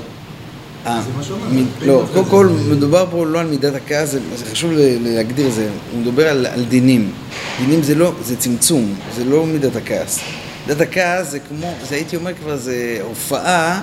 לא, 1.82 2.00
דווקא 2.02 2.14
קודם 2.14 2.24
זה- 2.26 2.30
כל 2.32 2.76
מדובר 2.76 3.06
פה 3.12 3.26
לא 3.26 3.40
על 3.40 3.48
מידת 3.48 3.76
הכעס, 3.76 4.10
זה 4.10 4.20
זה 4.36 4.46
חשוב 4.52 4.72
להגדיר 5.04 5.50
זה, 5.50 5.68
הוא 5.92 6.02
מדבר 6.02 6.30
על 6.30 6.66
דינים. 6.70 7.12
דינים 7.60 7.84
זה 7.84 7.96
לא, 7.96 8.12
זה 8.26 8.38
צמצום, 8.38 8.94
זה 9.16 9.24
לא 9.26 9.46
מידת 9.46 9.76
הכעס. 9.76 10.20
מידת 10.68 10.82
הכעס 10.82 11.30
זה 11.32 11.40
כמו, 11.40 11.74
זה 11.90 11.96
הייתי 11.96 12.16
אומר 12.16 12.32
כבר, 12.44 12.58
זה 12.58 12.76
הופעה 13.04 13.82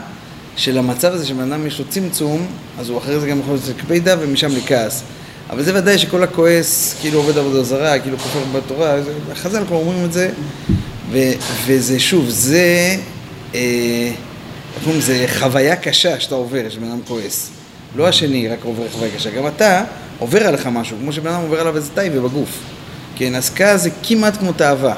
של 0.56 0.78
המצב 0.78 1.12
הזה 1.12 1.26
שבן 1.26 1.52
אדם 1.52 1.66
יש 1.66 1.78
לו 1.78 1.84
צמצום, 1.88 2.46
אז 2.78 2.88
הוא 2.88 2.98
אחרי 2.98 3.20
זה 3.20 3.26
גם 3.26 3.40
יכול 3.40 3.54
להיות 3.54 3.78
קפידה 3.80 4.16
ומשם 4.20 4.48
לכעס. 4.56 5.02
אבל 5.50 5.62
זה 5.62 5.78
ודאי 5.78 5.98
שכל 5.98 6.22
הכועס 6.22 6.94
כאילו 7.00 7.18
עובד 7.18 7.38
עבודה 7.38 7.62
זרה, 7.62 7.98
כאילו 7.98 8.18
כופר 8.18 8.40
בתורה, 8.58 9.02
זה- 9.02 9.12
חז"ל 9.34 9.64
כבר 9.66 9.76
אומרים 9.76 10.04
את 10.04 10.12
זה, 10.12 10.30
וזה 11.66 12.00
שוב, 12.00 12.28
זה, 12.28 12.96
אה, 13.54 14.10
אומרים, 14.84 15.00
זה 15.00 15.26
חוויה 15.38 15.76
קשה 15.76 16.20
שאתה 16.20 16.34
עובר, 16.34 16.68
שבן 16.68 16.88
אדם 16.88 17.00
כועס. 17.08 17.50
לא 17.96 18.08
השני 18.08 18.48
רק 18.48 18.58
עובר 18.64 18.88
חוויה 18.92 19.10
קשה, 19.16 19.30
גם 19.30 19.46
אתה 19.46 19.84
עובר 20.18 20.46
עליך 20.46 20.66
משהו, 20.66 20.96
כמו 21.00 21.12
שבן 21.12 21.30
אדם 21.30 21.42
עובר 21.42 21.60
עליו 21.60 21.76
איזה 21.76 21.90
טייבה 21.94 22.20
בגוף. 22.20 22.58
כן, 23.16 23.34
אז 23.34 23.50
כעס 23.54 23.80
זה 23.80 23.90
כמעט 24.02 24.36
כמו 24.36 24.52
תאווה. 24.52 24.94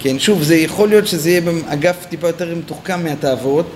כן, 0.00 0.18
שוב, 0.18 0.42
זה 0.42 0.56
יכול 0.56 0.88
להיות 0.88 1.06
שזה 1.06 1.30
יהיה 1.30 1.40
באגף 1.40 1.96
טיפה 2.08 2.26
יותר 2.26 2.54
מתוחכם 2.54 3.04
מהתאוות, 3.04 3.66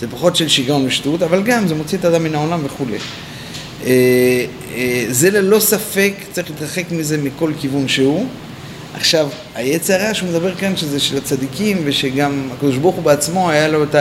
זה 0.00 0.06
פחות 0.08 0.36
של 0.36 0.48
שיגעון 0.48 0.86
ושטות, 0.86 1.22
אבל 1.22 1.42
גם 1.42 1.68
זה 1.68 1.74
מוציא 1.74 1.98
את 1.98 2.04
האדם 2.04 2.24
מן 2.24 2.34
העולם 2.34 2.60
וכולי. 2.64 2.98
אה, 3.86 4.44
אה, 4.74 5.04
זה 5.10 5.30
ללא 5.30 5.60
ספק, 5.60 6.12
צריך 6.32 6.50
להתרחק 6.50 6.84
מזה 6.90 7.18
מכל 7.18 7.52
כיוון 7.60 7.88
שהוא. 7.88 8.26
עכשיו, 8.94 9.28
היצר 9.54 9.94
הרע 9.94 10.14
שהוא 10.14 10.28
מדבר 10.28 10.54
כאן, 10.54 10.76
שזה 10.76 11.00
של 11.00 11.16
הצדיקים, 11.16 11.82
ושגם 11.84 12.48
הקדוש 12.52 12.76
ברוך 12.76 12.96
הוא 12.96 13.04
בעצמו 13.04 13.50
היה 13.50 13.68
לו 13.68 13.82
את 13.82 13.94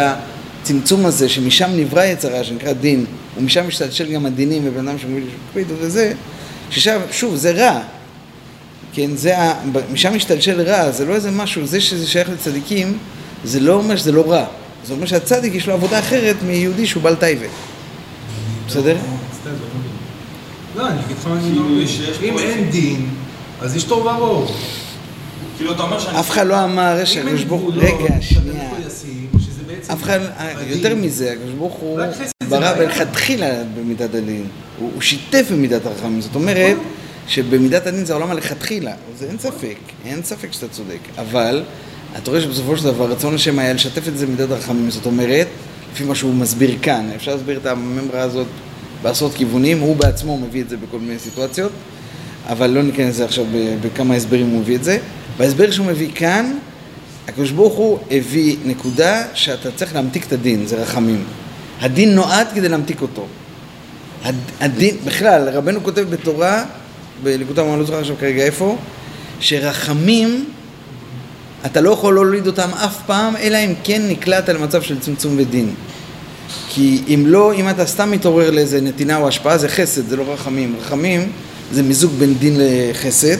הצמצום 0.67 1.05
הזה, 1.05 1.29
שמשם 1.29 1.69
נברא 1.75 2.03
יצר 2.03 2.33
הרע, 2.33 2.43
שנקרא 2.43 2.74
דין, 2.74 3.05
ומשם 3.38 3.67
משתלשל 3.67 4.12
גם 4.13 4.25
הדינים, 4.25 4.62
ובן 4.65 4.88
אדם 4.88 5.00
שמוביל 5.00 5.24
שקפידו 5.47 5.74
וזה, 5.79 6.13
ששם, 6.69 7.00
שוב, 7.12 7.36
זה 7.36 7.51
רע. 7.51 7.81
כן, 8.93 9.15
זה 9.15 9.39
ה... 9.39 9.53
משם 9.91 10.15
משתלשל 10.15 10.62
רע, 10.62 10.91
זה 10.91 11.05
לא 11.05 11.13
איזה 11.13 11.31
משהו, 11.31 11.65
זה 11.65 11.81
שזה 11.81 12.07
שייך 12.07 12.29
לצדיקים, 12.29 12.97
זה 13.43 13.59
לא 13.59 13.74
אומר 13.74 13.95
שזה 13.95 14.12
לא 14.12 14.31
רע. 14.31 14.45
זה 14.86 14.93
אומר 14.93 15.05
שהצדיק 15.05 15.55
יש 15.55 15.67
לו 15.67 15.74
עבודה 15.74 16.00
אחרת 16.00 16.36
מיהודי 16.47 16.88
שהוא 16.88 17.03
בעל 17.03 17.15
טייבה. 17.15 17.47
בסדר? 18.67 18.97
לא 20.75 20.88
אני 20.88 21.00
אגיד 21.05 21.17
לך 21.19 21.27
מה 21.27 21.41
כאילו, 21.41 21.69
לא 21.69 21.81
יש 21.81 22.01
אם 22.24 22.39
אין 22.39 22.69
דין, 22.69 23.09
אז 23.62 23.75
יש 23.75 23.83
תוהו 23.83 24.00
ובוהו. 24.00 24.45
כאילו, 25.57 25.71
אתה 25.71 25.83
אומר 25.83 26.00
שאני... 26.00 26.19
אף 26.19 26.29
אחד 26.29 26.47
לא 26.47 26.63
אמר 26.63 27.05
שהקדוש 27.05 27.43
ברוך 27.43 27.62
הוא... 27.62 27.71
גבולות, 27.71 28.01
רגע, 28.01 28.21
שנייה. 28.21 28.76
אף 29.94 30.03
אחד. 30.03 30.20
יותר 30.67 30.96
מזה, 30.96 31.32
הקדוש 31.32 31.53
ברוך 31.53 31.74
הוא 31.74 32.00
זה 32.20 32.50
ברא. 32.50 32.75
מלכתחילה 32.79 33.63
במידת 33.75 34.15
הדין. 34.15 34.48
הוא, 34.79 35.01
שיתף 35.01 35.48
במידת 35.51 35.86
הרחמים. 35.86 36.22
זאת 36.22 36.36
אומרת. 36.36 36.77
שבמידת 37.27 37.88
הדין 37.88 38.06
זה 38.06 38.13
העולם 38.13 38.32
הלכתחילה. 38.32 38.94
זה 39.20 39.25
אין 39.25 39.38
ספק, 39.38 39.77
אין 40.06 40.24
ספק 40.24 40.48
שאתה 40.51 40.67
צודק. 40.67 41.00
אבל 41.17 41.63
אתה 42.17 42.32
רואה 42.32 42.41
שבסופו 42.41 42.77
של 42.77 42.84
דבר 42.84 43.12
רצון 43.12 43.36
השם 43.36 43.60
היה 43.60 43.74
לשתף 43.74 44.08
את 44.08 44.17
זה 44.17 44.25
במידת 44.25 44.51
הרחמים. 44.51 44.91
זאת 44.91 45.06
אומרת, 45.06 45.48
לפי 45.94 46.03
מה 46.03 46.15
שהוא 46.15 46.34
מסביר 46.34 46.77
כאן, 46.82 47.10
אפשר 47.15 47.32
להסביר 47.36 47.58
את 47.58 47.65
הממרה 47.65 48.22
הזאת 48.22 48.48
בעשרות 49.01 49.34
כיוונים, 49.34 49.79
הוא 49.79 49.96
בעצמו 49.96 50.38
מביא 50.38 50.62
את 50.62 50.70
זה 50.70 50.77
בכל 50.77 51.00
מיני 51.00 51.20
סיטואציות, 51.20 51.72
אבל 52.50 52.70
לא 52.70 52.84
ניכנס 52.84 53.10
לזה 53.10 53.25
עכשיו 53.25 53.46
בכמה 53.82 54.15
הסברים 54.15 54.50
הוא 54.50 54.60
מביא 54.60 54.75
את 54.75 54.84
זה. 54.84 54.98
בהסבר 55.38 55.72
שהוא 55.72 55.86
מביא 55.86 56.10
כאן, 56.15 56.58
הקדוש 57.27 57.51
ברוך 57.51 57.74
הוא 57.74 58.00
הביא 58.12 58.57
נקודה 58.65 59.24
שאתה 59.34 59.72
צריך 59.72 59.96
להמתיק 59.96 60.25
את 60.27 60.34
הדין, 60.34 60.67
זה 60.67 60.75
רחמים. 60.75 61.24
הדין 61.81 62.15
נועד 62.15 62.48
כדי 62.55 62.69
להמתיק 62.69 63.01
אותו. 63.01 63.25
הד, 64.24 64.36
הדין, 64.60 64.98
בכלל, 65.05 65.50
רבנו 65.50 65.84
כותב 65.84 66.05
בתורה, 66.10 66.63
בליקוטי 67.24 67.62
אני 67.62 67.79
לא 67.79 67.86
זוכר 67.86 68.00
עכשיו 68.00 68.15
כרגע 68.19 68.43
איפה, 68.43 68.77
שרחמים, 69.39 70.46
אתה 71.65 71.81
לא 71.81 71.89
יכול 71.89 72.13
להוליד 72.13 72.48
אותם 72.48 72.69
אף 72.86 72.98
פעם, 73.05 73.36
אלא 73.36 73.57
אם 73.57 73.74
כן 73.84 74.01
נקלעת 74.07 74.50
למצב 74.50 74.81
של 74.81 75.00
צמצום 75.00 75.36
ודין. 75.38 75.74
כי 76.69 77.01
אם 77.07 77.24
לא, 77.27 77.53
אם 77.53 77.69
אתה 77.69 77.86
סתם 77.86 78.12
מתעורר 78.12 78.51
לאיזה 78.51 78.81
נתינה 78.81 79.17
או 79.17 79.27
השפעה, 79.27 79.57
זה 79.57 79.69
חסד, 79.69 80.07
זה 80.10 80.15
לא 80.15 80.24
רחמים. 80.34 80.75
רחמים 80.81 81.31
זה 81.72 81.84
מיזוג 81.84 82.12
בין 82.12 82.34
דין 82.34 82.53
לחסד, 82.57 83.38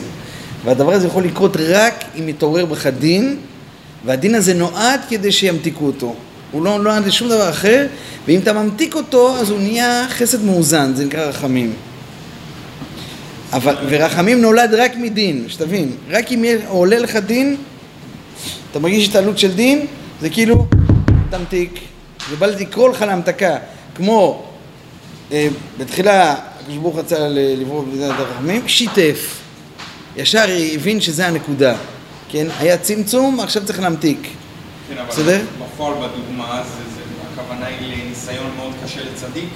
והדבר 0.64 0.92
הזה 0.92 1.06
יכול 1.06 1.24
לקרות 1.24 1.56
רק 1.56 2.04
אם 2.18 2.26
מתעורר 2.26 2.64
בך 2.66 2.86
דין, 2.86 3.36
והדין 4.08 4.34
הזה 4.34 4.54
נועד 4.54 5.00
כדי 5.08 5.32
שימתיקו 5.32 5.86
אותו. 5.86 6.14
הוא 6.50 6.64
לא 6.64 6.78
נועד 6.78 7.06
לשום 7.06 7.28
דבר 7.28 7.50
אחר, 7.50 7.86
ואם 8.26 8.40
אתה 8.40 8.52
ממתיק 8.52 8.94
אותו, 8.94 9.36
אז 9.36 9.50
הוא 9.50 9.60
נהיה 9.60 10.06
חסד 10.10 10.44
מאוזן, 10.44 10.94
זה 10.94 11.04
נקרא 11.04 11.24
רחמים. 11.24 11.72
אבל, 13.52 13.76
ורחמים 13.88 14.40
נולד 14.40 14.74
רק 14.74 14.96
מדין, 14.96 15.44
שתבין, 15.48 15.92
רק 16.10 16.32
אם 16.32 16.44
עולה 16.68 16.98
לך 16.98 17.16
דין, 17.16 17.56
אתה 18.70 18.78
מרגיש 18.78 19.08
התעלות 19.08 19.38
של 19.38 19.52
דין, 19.52 19.86
זה 20.20 20.30
כאילו, 20.30 20.66
תמתיק. 21.30 21.80
זה 22.30 22.36
בא 22.36 22.46
לקרוא 22.46 22.88
לך 22.88 23.02
להמתקה, 23.02 23.56
כמו 23.94 24.44
אה, 25.32 25.48
בתחילה 25.78 26.34
הקדוש 26.60 26.76
ברוך 26.76 26.98
רצה 26.98 27.28
לברוא 27.30 27.84
במדינת 27.84 28.14
הרחמים, 28.18 28.68
שיתף. 28.68 29.38
ישר 30.16 30.44
הבין 30.74 31.00
שזה 31.00 31.26
הנקודה, 31.26 31.76
כן? 32.28 32.46
היה 32.58 32.78
צמצום, 32.78 33.40
עכשיו 33.40 33.64
צריך 33.64 33.80
להמתיק. 33.80 34.28
כן, 34.88 34.98
אבל 34.98 35.08
בסדר? 35.08 35.40
בפועל 35.62 35.94
בדוגמה, 35.94 36.62
זה, 36.64 36.82
זה, 36.94 37.00
הכוונה 37.32 37.66
היא 37.66 38.04
לניסיון 38.04 38.50
מאוד 38.56 38.72
קשה 38.84 39.00
לצדיק, 39.00 39.48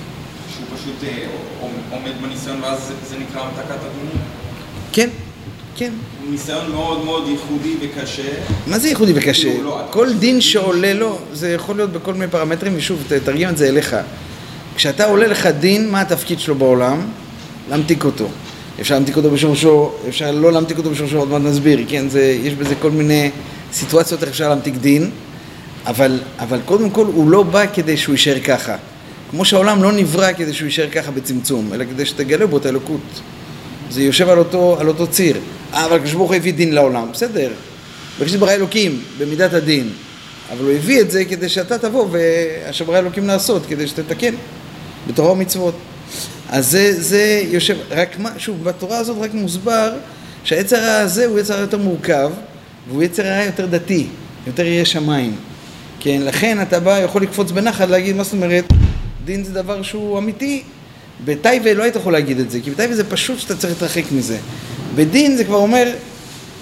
שהוא 0.55 0.67
פשוט 0.76 1.05
אה, 1.05 1.26
עומד 1.91 2.12
בניסיון 2.23 2.62
ואז 2.62 2.79
זה, 2.88 2.95
זה 3.09 3.17
נקרא 3.19 3.43
המתקת 3.43 3.71
הדינים. 3.71 4.17
כן, 4.93 5.09
כן. 5.76 5.93
הוא 6.23 6.31
ניסיון 6.31 6.71
מאוד 6.73 7.05
מאוד 7.05 7.29
ייחודי 7.29 7.75
וקשה. 7.81 8.29
מה 8.67 8.79
זה 8.79 8.88
ייחודי 8.88 9.12
וקשה? 9.14 9.50
כאילו, 9.50 9.71
לא, 9.71 9.81
כל 9.91 10.12
דין 10.12 10.41
שעולה 10.41 10.95
לו, 10.95 11.19
זה 11.33 11.52
יכול 11.52 11.76
להיות 11.76 11.93
בכל 11.93 12.14
מיני 12.14 12.31
פרמטרים, 12.31 12.73
ושוב, 12.76 13.02
תתרגם 13.09 13.50
את 13.50 13.57
זה 13.57 13.69
אליך. 13.69 13.97
כשאתה 14.76 15.05
עולה 15.05 15.26
לך 15.26 15.47
דין, 15.47 15.91
מה 15.91 16.00
התפקיד 16.00 16.41
שלו 16.41 16.55
בעולם? 16.55 17.00
להמתיק 17.71 18.05
אותו. 18.05 18.29
אפשר 18.83 18.95
להמתיק 18.95 19.17
אותו 19.17 19.31
בשורשו, 19.31 19.93
אפשר 20.09 20.31
לא 20.31 20.53
להמתיק 20.53 20.79
אותו 20.79 20.91
בשורשו, 20.91 21.19
עוד 21.19 21.29
מעט 21.29 21.43
נסביר, 21.43 21.85
כן? 21.89 22.09
זה, 22.09 22.39
יש 22.43 22.55
בזה 22.55 22.75
כל 22.75 22.91
מיני 22.91 23.31
סיטואציות 23.73 24.23
איך 24.23 24.31
אפשר 24.31 24.49
להמתיק 24.49 24.75
דין, 24.75 25.11
אבל, 25.87 26.21
אבל 26.39 26.61
קודם 26.65 26.91
כל 26.91 27.07
הוא 27.07 27.31
לא 27.31 27.43
בא 27.43 27.65
כדי 27.75 27.97
שהוא 27.97 28.12
יישאר 28.12 28.41
ככה. 28.41 28.77
כמו 29.31 29.45
שהעולם 29.45 29.83
לא 29.83 29.93
נברא 29.93 30.33
כדי 30.33 30.53
שהוא 30.53 30.67
יישאר 30.67 30.91
ככה 30.91 31.11
בצמצום, 31.11 31.73
אלא 31.73 31.85
כדי 31.85 32.07
שתגלה 32.07 32.47
בו 32.47 32.57
את 32.57 32.67
האלוקות. 32.67 33.01
זה 33.91 34.03
יושב 34.03 34.29
על 34.29 34.39
אותו, 34.39 34.77
על 34.81 34.89
אותו 34.89 35.07
ציר. 35.07 35.37
אה, 35.75 35.87
אבל 35.87 35.97
הקדוש 35.97 36.12
הוא 36.12 36.35
הביא 36.35 36.53
דין 36.53 36.75
לעולם, 36.75 37.12
בסדר. 37.12 37.51
בראשית 38.19 38.41
ברא 38.41 38.53
אלוקים, 38.53 39.03
במידת 39.19 39.53
הדין. 39.53 39.91
אבל 40.53 40.65
הוא 40.65 40.73
הביא 40.73 41.01
את 41.01 41.11
זה 41.11 41.25
כדי 41.25 41.49
שאתה 41.49 41.79
תבוא 41.79 42.07
ואשר 42.11 42.85
ברא 42.85 42.99
אלוקים 42.99 43.27
לעשות, 43.27 43.67
כדי 43.69 43.87
שתתקן 43.87 44.35
בתורה 45.09 45.33
ומצוות. 45.33 45.75
אז 46.53 46.71
זה, 46.71 47.03
זה 47.03 47.43
יושב, 47.51 47.77
רק 47.91 48.19
מה, 48.19 48.31
שוב, 48.39 48.65
בתורה 48.65 48.99
הזאת 48.99 49.17
רק 49.21 49.35
מוסבר 49.35 49.93
שהיצר 50.45 50.83
הזה 50.83 51.27
הוא 51.27 51.39
יצר 51.39 51.61
יותר 51.61 51.79
מורכב, 51.79 52.31
והוא 52.89 53.03
יצר 53.03 53.27
הרע 53.27 53.45
יותר 53.45 53.67
דתי, 53.67 54.07
יותר 54.47 54.67
יהיה 54.67 54.85
שמיים. 54.85 55.37
כן, 56.01 56.23
לכן 56.25 56.63
אתה 56.63 56.81
בא, 56.81 56.99
יכול 56.99 57.23
לקפוץ 57.23 57.51
בנחת, 57.51 57.89
להגיד, 57.89 58.17
מה 58.17 58.25
זאת 58.25 58.33
אומרת, 58.33 58.65
דין 59.25 59.45
זה 59.45 59.53
דבר 59.53 59.83
שהוא 59.83 60.19
אמיתי. 60.19 60.63
בטייבה 61.25 61.75
לא 61.75 61.83
היית 61.83 61.97
יכול 61.97 62.13
להגיד 62.13 62.39
את 62.41 62.51
זה, 62.51 62.61
כי 62.61 62.71
בטייבה 62.71 62.95
זה 62.95 63.11
פשוט 63.11 63.39
שאתה 63.39 63.57
צריך 63.57 63.73
להתרחק 63.73 64.05
מזה. 64.13 64.39
בדין 64.95 65.37
זה 65.37 65.45
כבר 65.45 65.57
אומר, 65.57 65.93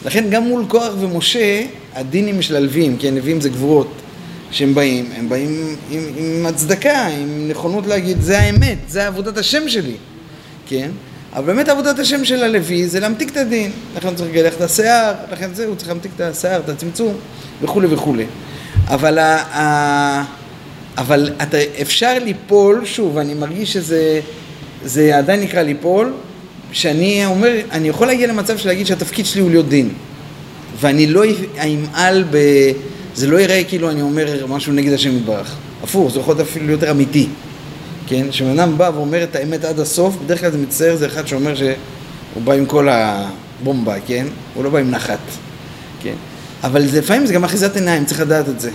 לכן 0.04 0.24
גם 0.30 0.42
מול 0.42 0.64
קורח 0.68 0.92
ומשה, 1.00 1.62
הדינים 1.94 2.38
משללבים, 2.38 2.96
כי 2.96 3.08
הנביאים 3.08 3.40
זה 3.40 3.48
גבורות 3.48 3.92
שהם 4.50 4.74
באים, 4.74 5.10
הם 5.16 5.28
באים 5.28 5.76
עם, 5.90 6.00
עם 6.16 6.46
הצדקה, 6.46 7.06
עם 7.06 7.48
נכונות 7.48 7.86
להגיד, 7.86 8.20
זה 8.20 8.38
האמת, 8.38 8.78
זה 8.88 9.06
עבודת 9.06 9.38
השם 9.38 9.68
שלי, 9.68 9.96
כן? 10.66 10.90
אבל 11.32 11.44
באמת 11.44 11.68
עבודת 11.68 11.98
השם 11.98 12.24
של 12.24 12.42
הלוי 12.42 12.88
זה 12.88 13.00
להמתיק 13.00 13.30
את 13.30 13.36
הדין, 13.36 13.70
לכן 13.96 14.14
צריך 14.14 14.30
לגלח 14.30 14.54
את 14.54 14.60
השיער, 14.60 15.14
לכן 15.32 15.54
זה, 15.54 15.66
הוא 15.66 15.76
צריך 15.76 15.88
להמתיק 15.88 16.10
את 16.16 16.20
השיער, 16.20 16.60
את 16.60 16.68
הצמצום, 16.68 17.14
וכולי 17.62 17.86
וכולי. 17.90 18.26
אבל, 18.86 19.18
ה, 19.18 19.36
ה, 19.36 20.24
אבל 20.98 21.32
אתה, 21.42 21.58
אפשר 21.82 22.18
ליפול, 22.24 22.84
שוב, 22.84 23.18
אני 23.18 23.34
מרגיש 23.34 23.72
שזה 23.72 24.20
זה 24.84 25.18
עדיין 25.18 25.40
נקרא 25.40 25.62
ליפול, 25.62 26.12
שאני 26.72 27.26
אומר, 27.26 27.52
אני 27.70 27.88
יכול 27.88 28.06
להגיע 28.06 28.26
למצב 28.26 28.58
של 28.58 28.68
להגיד 28.68 28.86
שהתפקיד 28.86 29.26
שלי 29.26 29.40
הוא 29.40 29.50
להיות 29.50 29.68
דין. 29.68 29.88
ואני 30.80 31.06
לא 31.06 31.22
אמעל 31.64 32.24
ב... 32.30 32.36
זה 33.20 33.26
לא 33.26 33.38
ייראה 33.38 33.64
כאילו 33.64 33.90
אני 33.90 34.02
אומר 34.02 34.46
משהו 34.48 34.72
נגד 34.72 34.92
השם 34.92 35.16
יתברך. 35.16 35.56
הפוך, 35.82 36.12
זה 36.12 36.20
יכול 36.20 36.34
להיות 36.34 36.48
אפילו 36.48 36.70
יותר 36.70 36.90
אמיתי. 36.90 37.28
כן? 38.06 38.26
כשבן 38.30 38.58
אדם 38.58 38.78
בא 38.78 38.90
ואומר 38.94 39.22
את 39.22 39.36
האמת 39.36 39.64
עד 39.64 39.78
הסוף, 39.78 40.16
בדרך 40.24 40.40
כלל 40.40 40.50
זה 40.50 40.58
מצטער, 40.58 40.96
זה 40.96 41.06
אחד 41.06 41.26
שאומר 41.26 41.54
שהוא 41.54 42.42
בא 42.44 42.52
עם 42.52 42.66
כל 42.66 42.88
הבומבה, 42.90 43.94
כן? 44.06 44.26
הוא 44.54 44.64
לא 44.64 44.70
בא 44.70 44.78
עם 44.78 44.90
נחת, 44.90 45.18
כן? 46.02 46.14
אבל 46.64 46.86
זה, 46.86 46.98
לפעמים 46.98 47.26
זה 47.26 47.34
גם 47.34 47.44
אחיזת 47.44 47.76
עיניים, 47.76 48.04
צריך 48.04 48.20
לדעת 48.20 48.48
את 48.48 48.60
זה. 48.60 48.70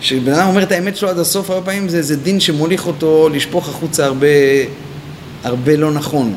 כשבן 0.00 0.32
אדם 0.32 0.48
אומר 0.48 0.62
את 0.62 0.72
האמת 0.72 0.96
שלו 0.96 1.08
עד 1.08 1.18
הסוף, 1.18 1.50
הרבה 1.50 1.66
פעמים 1.66 1.88
זה, 1.88 2.02
זה 2.02 2.16
דין 2.16 2.40
שמוליך 2.40 2.86
אותו 2.86 3.28
לשפוך 3.28 3.68
החוצה 3.68 4.04
הרבה, 4.04 4.26
הרבה 5.44 5.76
לא 5.76 5.92
נכון. 5.92 6.36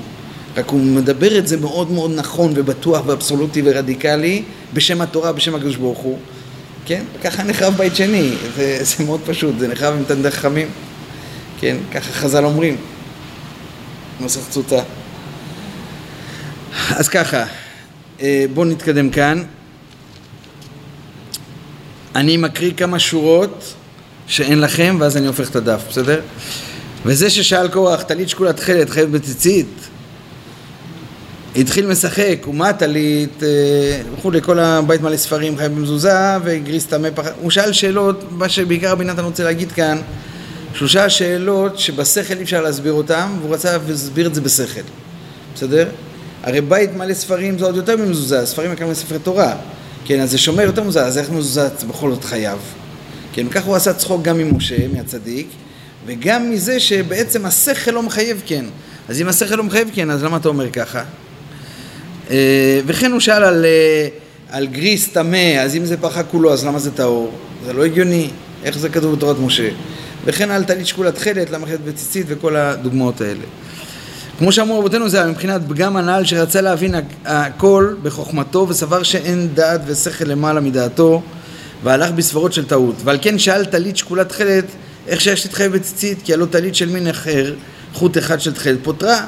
רק 0.57 0.69
הוא 0.69 0.79
מדבר 0.81 1.37
את 1.37 1.47
זה 1.47 1.57
מאוד 1.57 1.91
מאוד 1.91 2.11
נכון 2.15 2.53
ובטוח 2.55 3.03
ואבסולוטי 3.05 3.61
ורדיקלי 3.65 4.43
בשם 4.73 5.01
התורה, 5.01 5.31
בשם 5.31 5.55
הקדוש 5.55 5.75
ברוך 5.75 5.99
הוא. 5.99 6.17
כן? 6.85 7.03
ככה 7.23 7.43
נחרב 7.43 7.73
בית 7.77 7.95
שני, 7.95 8.33
זה, 8.55 8.79
זה 8.81 9.03
מאוד 9.03 9.21
פשוט, 9.25 9.59
זה 9.59 9.67
נחרב 9.67 9.93
עם 9.93 10.03
תנדי 10.03 10.31
חכמים. 10.31 10.67
כן? 11.59 11.77
ככה 11.91 12.13
חז"ל 12.13 12.45
אומרים. 12.45 12.77
נוסח 14.19 14.41
צוטה. 14.49 14.83
אז 16.89 17.09
ככה, 17.09 17.45
אה, 18.21 18.45
בואו 18.53 18.65
נתקדם 18.65 19.09
כאן. 19.09 19.43
אני 22.15 22.37
מקריא 22.37 22.71
כמה 22.77 22.99
שורות 22.99 23.73
שאין 24.27 24.61
לכם, 24.61 24.97
ואז 24.99 25.17
אני 25.17 25.27
הופך 25.27 25.49
את 25.49 25.55
הדף, 25.55 25.81
בסדר? 25.89 26.21
וזה 27.05 27.29
ששאל 27.29 27.67
קורח, 27.67 28.01
טלית 28.01 28.29
שקולת 28.29 28.57
תכלת 28.57 28.89
חייבת 28.89 29.09
בציצית, 29.09 29.87
התחיל 31.55 31.87
משחק, 31.87 32.47
ומה 32.47 32.73
טלית, 32.73 33.43
אה, 33.43 34.01
וכולי, 34.13 34.41
כל 34.41 34.59
הבית 34.59 35.01
מלא 35.01 35.17
ספרים 35.17 35.57
חייב 35.57 35.71
במזוזה, 35.71 36.37
והגריס 36.43 36.85
טמא 36.85 37.09
פחד, 37.15 37.31
הוא 37.41 37.51
שאל 37.51 37.73
שאלות, 37.73 38.23
מה 38.31 38.49
שבעיקר 38.49 38.91
רבי 38.91 39.05
נתן 39.05 39.23
רוצה 39.23 39.43
להגיד 39.43 39.71
כאן, 39.71 39.97
שלושה 40.73 41.09
שאלות 41.09 41.79
שבשכל 41.79 42.37
אי 42.37 42.43
אפשר 42.43 42.61
להסביר 42.61 42.93
אותן, 42.93 43.27
והוא 43.41 43.53
רצה 43.53 43.77
להסביר 43.87 44.27
את 44.27 44.35
זה 44.35 44.41
בשכל, 44.41 44.81
בסדר? 45.55 45.89
הרי 46.43 46.61
בית 46.61 46.95
מלא 46.95 47.13
ספרים 47.13 47.59
זה 47.59 47.65
עוד 47.65 47.75
יותר 47.75 47.97
ממזוזה, 47.97 48.45
ספרים 48.45 48.73
יקרים 48.73 48.91
לספרי 48.91 49.19
תורה, 49.19 49.55
כן, 50.05 50.19
אז 50.19 50.31
זה 50.31 50.37
שומר 50.37 50.63
יותר 50.63 50.81
מזוזה, 50.81 51.05
אז 51.05 51.17
איך 51.17 51.29
מזוזה 51.29 51.69
בכל 51.87 52.11
זאת 52.11 52.23
חייב? 52.23 52.57
כן, 53.33 53.47
וכך 53.47 53.63
הוא 53.63 53.75
עשה 53.75 53.93
צחוק 53.93 54.21
גם 54.21 54.37
ממשה, 54.37 54.87
מהצדיק, 54.93 55.47
וגם 56.05 56.51
מזה 56.51 56.79
שבעצם 56.79 57.45
השכל 57.45 57.91
לא 57.91 58.03
מחייב 58.03 58.41
כן. 58.45 58.65
אז 59.09 59.21
אם 59.21 59.27
השכל 59.27 59.55
לא 59.55 59.63
מחייב 59.63 59.89
כן, 59.93 60.09
אז 60.09 60.23
למה 60.23 60.37
אתה 60.37 60.47
אומר 60.47 60.69
ככה? 60.69 61.03
אה, 62.31 62.79
וכן 62.85 63.11
הוא 63.11 63.19
שאל 63.19 63.43
על, 63.43 63.65
אה, 63.65 64.07
על 64.49 64.67
גריס 64.67 65.07
טמא, 65.07 65.57
אז 65.59 65.75
אם 65.75 65.85
זה 65.85 65.97
פרחה 65.97 66.23
כולו, 66.23 66.53
אז 66.53 66.65
למה 66.65 66.79
זה 66.79 66.91
טהור? 66.91 67.31
זה 67.65 67.73
לא 67.73 67.85
הגיוני, 67.85 68.29
איך 68.63 68.77
זה 68.77 68.89
כתוב 68.89 69.15
בתורת 69.15 69.39
משה? 69.39 69.69
וכן 70.25 70.51
על 70.51 70.63
טלית 70.63 70.87
שקולת 70.87 71.15
תכלת, 71.15 71.49
למה 71.51 71.67
חטאת 71.67 71.81
בציצית 71.81 72.25
וכל 72.29 72.55
הדוגמאות 72.55 73.21
האלה. 73.21 73.43
כמו 74.37 74.51
שאמרו 74.51 74.79
רבותינו 74.79 75.09
זה 75.09 75.25
מבחינת 75.25 75.61
פגם 75.67 75.97
הנעל 75.97 76.25
שרצה 76.25 76.61
להבין 76.61 76.95
הכל 77.25 77.95
בחוכמתו 78.03 78.65
וסבר 78.69 79.03
שאין 79.03 79.49
דעת 79.53 79.81
ושכל 79.85 80.25
למעלה 80.25 80.61
מדעתו 80.61 81.21
והלך 81.83 82.11
בסברות 82.11 82.53
של 82.53 82.65
טעות 82.65 82.95
ועל 83.03 83.17
כן 83.21 83.39
שאל 83.39 83.65
טלית 83.65 83.97
שקולת 83.97 84.29
תכלת 84.29 84.65
איך 85.07 85.21
שיש 85.21 85.45
להתחייב 85.45 85.71
בציצית, 85.71 86.17
כי 86.23 86.33
הלא 86.33 86.45
טלית 86.45 86.75
של 86.75 86.89
מין 86.89 87.07
אחר, 87.07 87.53
חוט 87.93 88.17
אחד 88.17 88.41
של 88.41 88.53
תכלת 88.53 88.79
פותרה. 88.83 89.25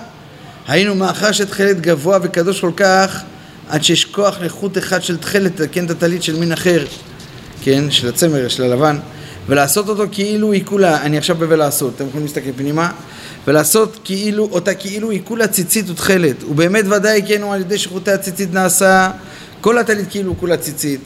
היינו 0.68 0.96
מאחר 0.96 1.32
שתכלת 1.32 1.82
גבוה 1.82 2.20
וקדוש 2.22 2.62
כל 2.62 2.72
כך, 2.76 3.22
עד 3.70 3.84
שיש 3.84 4.06
כוח 4.06 4.38
לחוט 4.42 4.78
אחד 4.78 5.04
של 5.04 5.18
תכלת 5.18 5.60
לתקן 5.60 5.86
את 5.86 5.90
הטלית 5.90 6.24
של 6.24 6.40
מין 6.40 6.52
אחר, 6.52 6.86
כן, 7.62 7.92
של 7.92 8.10
הצמר, 8.10 8.48
של 8.48 8.64
הלבן, 8.64 8.98
ולעשות 9.48 9.90
אותו 9.90 10.04
כאילו 10.12 10.52
היא 10.52 10.66
כולה, 10.66 11.02
אני 11.02 11.18
עכשיו 11.18 11.36
בבל 11.36 11.56
לעשות, 11.56 11.96
אתם 11.96 12.08
יכולים 12.08 12.26
להסתכל 12.26 12.50
פנימה, 12.56 12.92
ולעשות 13.48 14.00
כאילו, 14.04 14.50
אותה 14.52 14.74
כאילו 14.74 15.12
היא 15.12 15.22
כולה 15.24 15.48
ציצית 15.48 15.90
ותכלת, 15.90 16.44
ובאמת 16.44 16.86
ודאי 16.86 17.22
כן 17.28 17.42
הוא 17.42 17.54
על 17.54 17.62
ידי 17.62 17.78
שחוטי 17.78 18.12
הציצית 18.12 18.54
נעשה 18.54 19.12
כל 19.62 19.78
הטלית 19.78 20.08
כאילו 20.10 20.38
כולה 20.40 20.58
ציצית, 20.58 21.02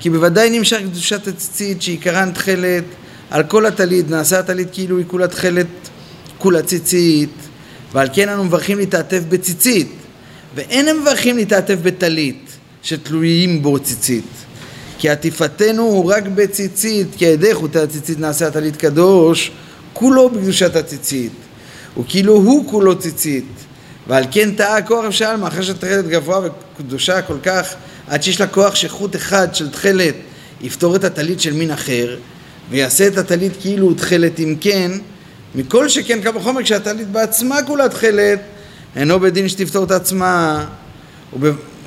כי 0.00 0.10
בוודאי 0.10 0.58
נמשך 0.58 0.78
קדושת 0.78 1.28
הציצית 1.28 1.82
שעיקרן 1.82 2.30
תכלת 2.34 2.84
על 3.30 3.42
כל 3.42 3.66
הטלית, 3.66 4.10
נעשה 4.10 4.38
הטלית 4.38 4.68
כאילו 4.72 4.98
היא 4.98 5.06
כולה 5.08 5.28
תכלת, 5.28 5.66
כולה 6.38 6.62
ציצית, 6.62 7.30
ועל 7.96 8.08
כן 8.12 8.28
אנו 8.28 8.44
מברכים 8.44 8.78
להתעטף 8.78 9.20
בציצית, 9.28 9.88
ואין 10.54 10.88
הם 10.88 11.00
מברכים 11.00 11.36
להתעטף 11.36 11.76
בטלית, 11.82 12.50
שתלויים 12.82 13.62
בו 13.62 13.78
ציצית. 13.78 14.24
כי 14.98 15.10
עטיפתנו 15.10 15.82
הוא 15.82 16.12
רק 16.12 16.24
בציצית, 16.34 17.06
כי 17.16 17.26
על 17.26 17.32
ידי 17.32 17.54
חוטי 17.54 17.78
הציצית 17.78 18.18
נעשה 18.18 18.46
הטלית 18.46 18.76
קדוש, 18.76 19.50
כולו 19.92 20.30
בקדושת 20.30 20.76
הציצית, 20.76 21.32
וכאילו 22.00 22.34
הוא 22.34 22.70
כולו 22.70 22.98
ציצית. 22.98 23.44
ועל 24.06 24.24
כן 24.30 24.50
טעה 24.54 24.82
כוח 24.82 25.04
אפשר 25.04 25.36
מאחר 25.36 25.62
שתכלת 25.62 26.08
גבוה 26.08 26.40
וקדושה 26.76 27.22
כל 27.22 27.38
כך, 27.42 27.74
עד 28.08 28.22
שיש 28.22 28.40
לה 28.40 28.46
כוח 28.46 28.74
שחוט 28.74 29.16
אחד 29.16 29.54
של 29.54 29.70
תכלת 29.70 30.14
יפתור 30.60 30.96
את 30.96 31.04
הטלית 31.04 31.40
של 31.40 31.52
מין 31.52 31.70
אחר, 31.70 32.16
ויעשה 32.70 33.06
את 33.06 33.18
הטלית 33.18 33.52
כאילו 33.60 33.86
הוא 33.86 33.96
תכלת 33.96 34.40
אם 34.40 34.54
כן, 34.60 34.92
מכל 35.56 35.88
שכן 35.88 36.20
קל 36.20 36.36
וחומר 36.36 36.62
כשהטלית 36.62 37.08
בעצמה 37.08 37.62
כולה 37.66 37.88
תכלת, 37.88 38.40
אינו 38.96 39.20
בדין 39.20 39.48
שתפתור 39.48 39.84
את 39.84 39.90
עצמה. 39.90 40.64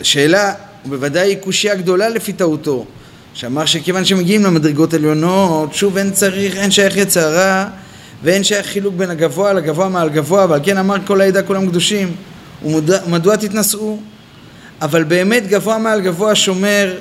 שאלה, 0.02 0.54
ובוודאי 0.86 1.30
היא 1.30 1.38
קושייה 1.38 1.76
גדולה 1.76 2.10
לפי 2.10 2.34
טעותו, 2.34 2.86
שאמר 3.34 3.66
שכיוון 3.66 4.06
שמגיעים 4.06 4.44
למדרגות 4.44 4.94
עליונות, 4.94 5.74
שוב 5.74 5.98
אין 5.98 6.12
צריך, 6.12 6.56
אין 6.56 6.72
שייך 6.72 6.98
יצרה 6.98 7.66
ואין 8.24 8.44
שייך 8.44 8.66
חילוק 8.66 8.94
בין 8.98 9.10
הגבוה 9.10 9.54
לגבוה 9.54 9.90
מעל 9.90 10.10
גבוה, 10.10 10.46
ועל 10.50 10.60
כן 10.64 10.78
אמר 10.78 10.96
כל 11.06 11.22
העדה 11.22 11.44
כולם 11.44 11.70
קדושים, 11.70 12.16
ומדוע 12.66 13.36
תתנשאו? 13.36 14.00
אבל 14.82 15.04
באמת 15.04 15.48
גבוה 15.48 15.78
מעל 15.78 16.02
גבוה 16.02 16.36
שומר 16.36 16.96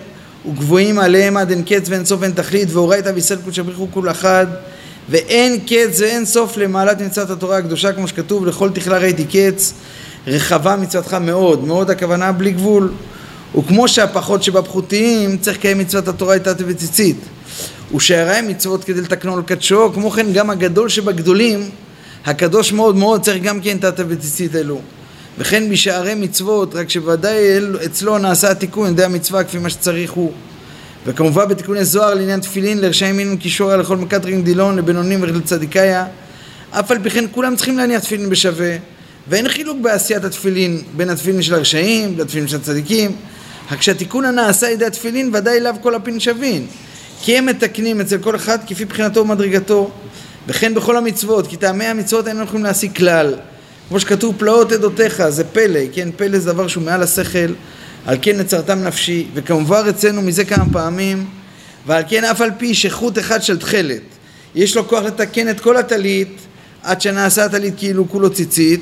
וגבוהים 0.49 0.99
עליהם 0.99 1.37
עד 1.37 1.51
אין 1.51 1.63
קץ 1.63 1.89
ואין 1.89 2.05
סוף 2.05 2.21
ואין 2.21 2.33
תכלית 2.33 2.69
ואורייתא 2.73 3.13
וישראל 3.15 3.41
קודשא 3.45 3.63
בריחו 3.63 3.89
כול 3.91 4.11
אחד 4.11 4.47
ואין 5.11 5.59
קץ 5.67 6.01
ואין 6.01 6.25
סוף 6.25 6.57
למעלת 6.57 7.01
מצוות 7.01 7.31
התורה 7.31 7.59
הקדושה 7.59 7.93
כמו 7.93 8.09
שכתוב 8.09 8.47
לכל 8.47 8.71
תכלה 8.71 8.99
ראיתי 8.99 9.25
קץ 9.25 9.75
רחבה 10.27 10.77
מצוותך 10.77 11.15
מאוד 11.15 11.65
מאוד 11.65 11.91
הכוונה 11.91 12.33
בלי 12.33 12.51
גבול. 12.51 12.93
וכמו 13.59 13.89
שהפחות 13.89 14.43
שבפחותיים 14.43 15.39
צריך 15.39 15.59
לקיים 15.59 15.79
מצוות 15.79 16.09
התורה 16.09 16.33
הייתה 16.33 16.53
וציצית 16.59 17.17
ושערי 17.95 18.41
מצוות 18.43 18.85
כדי 18.85 19.01
לתקנו 19.01 19.37
ולקדשו 19.37 19.91
כמו 19.95 20.11
כן 20.11 20.33
גם 20.33 20.51
הגדול 20.51 20.89
שבגדולים 20.89 21.71
הקדוש 22.27 22.73
מאוד 22.73 22.97
מאוד 22.97 23.23
צריך 23.23 23.43
גם 23.43 23.61
כן 23.61 23.79
תתא 23.79 24.03
וציצית 24.09 24.57
אלו. 24.57 24.81
וכן 25.39 25.71
בשערי 25.71 26.15
מצוות, 26.15 26.75
רק 26.75 26.91
שוודאי 26.91 27.59
אצלו 27.87 28.19
נעשה 28.19 28.51
התיקון 28.51 28.87
על 28.87 28.93
ידי 28.93 29.05
המצווה 29.05 29.45
כפי 29.45 29.59
מה 29.59 29.71
שצריך 29.71 30.13
הוא. 30.13 30.33
וכמובן 31.07 31.49
בתיקוני 31.49 31.85
זוהר 31.85 32.15
לעניין 32.15 32.41
תפילין 32.41 32.81
לרשעים 32.81 33.17
מין 33.17 33.33
וקישוריה 33.33 33.77
לכל 33.77 33.97
מקטרין 33.97 34.45
דילון 34.45 34.77
לבינונים 34.77 35.23
ולצדיקיה 35.23 36.07
אף 36.71 36.91
על 36.91 36.99
פי 37.03 37.11
כן 37.11 37.25
כולם 37.31 37.57
צריכים 37.57 37.79
להניח 37.79 38.01
תפילין 38.01 38.31
בשווה 38.31 38.77
ואין 39.29 39.49
חילוק 39.49 39.79
בעשיית 39.81 40.25
התפילין 40.25 40.83
בין 40.97 41.11
התפילין 41.11 41.43
של 41.43 41.55
הרשעים 41.55 42.19
לתפילין 42.19 42.49
של 42.49 42.57
הצדיקים 42.57 43.17
רק 43.73 43.83
שהתיקון 43.83 44.25
הנעשה 44.25 44.67
על 44.67 44.73
ידי 44.73 44.85
התפילין 44.85 45.31
ודאי 45.35 45.61
לאו 45.61 45.73
כל 45.83 45.95
הפין 45.95 46.21
שווין 46.21 46.67
כי 47.23 47.39
הם 47.39 47.47
מתקנים 47.47 48.01
אצל 48.01 48.19
כל 48.19 48.37
אחד 48.37 48.59
כפי 48.67 48.85
בחינתו 48.85 49.21
ומדרגתו 49.21 49.91
וכן 50.47 50.75
בכל 50.75 50.97
המצוות 50.97 51.47
כי 51.47 51.57
טעמי 51.57 51.85
המצוות 51.85 52.29
אינם 52.29 52.43
יכולים 52.43 52.65
להשיג 52.65 52.97
כלל. 52.97 53.35
כמו 53.89 54.01
שכתוב 54.01 54.35
פלאות 54.39 54.73
עדותיך, 54.73 55.29
זה 55.29 55.45
פלא, 55.45 55.81
כן, 55.93 56.09
פלא 56.17 56.39
זה 56.39 56.53
דבר 56.53 56.69
שהוא 56.69 56.85
מעל 56.85 57.03
השכל, 57.03 57.53
על 58.09 58.17
כן 58.23 58.39
נצרתם 58.39 58.85
נפשי, 58.85 59.27
וכמובן 59.35 59.83
אצלנו 59.91 60.23
מזה 60.23 60.45
כמה 60.45 60.65
פעמים, 60.73 61.27
ועל 61.87 62.03
כן 62.09 62.25
אף 62.25 62.41
על 62.41 62.51
פי 62.59 62.75
שחוט 62.75 63.19
אחד 63.19 63.43
של 63.43 63.59
תכלת, 63.59 64.03
יש 64.55 64.77
לו 64.77 64.89
כוח 64.89 65.03
לתקן 65.03 65.49
את 65.49 65.61
כל 65.61 65.77
הטלית, 65.77 66.39
עד 66.83 67.01
שנעשה 67.01 67.45
הטלית 67.45 67.75
כאילו 67.77 68.09
כולו 68.09 68.31
ציצית, 68.31 68.81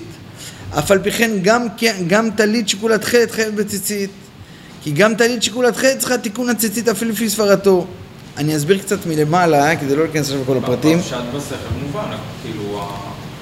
אף 0.78 0.90
על 0.90 0.98
פי 0.98 1.10
כן 1.10 1.30
גם, 1.42 1.66
גם 2.06 2.30
טלית 2.36 2.68
שכולה 2.68 2.98
תכלת 2.98 3.30
חייבת 3.30 3.54
בציצית, 3.54 4.10
כי 4.82 4.90
גם 4.90 5.14
טלית 5.14 5.42
שכולה 5.42 5.72
תכלת 5.72 5.98
צריכה 5.98 6.18
תיקון 6.18 6.48
הציצית 6.48 6.88
אפילו 6.88 7.10
לפי 7.10 7.30
סברתו. 7.30 7.86
אני 8.36 8.56
אסביר 8.56 8.78
קצת 8.78 9.06
מלמעלה, 9.06 9.76
כדי 9.76 9.96
לא 9.96 10.04
להיכנס 10.04 10.26
עכשיו 10.26 10.42
לכל 10.42 10.56
הפרטים. 10.56 11.00
פרשת 11.00 11.16
בשכל 11.36 11.74
מובן, 11.82 12.16
כאילו... 12.42 12.88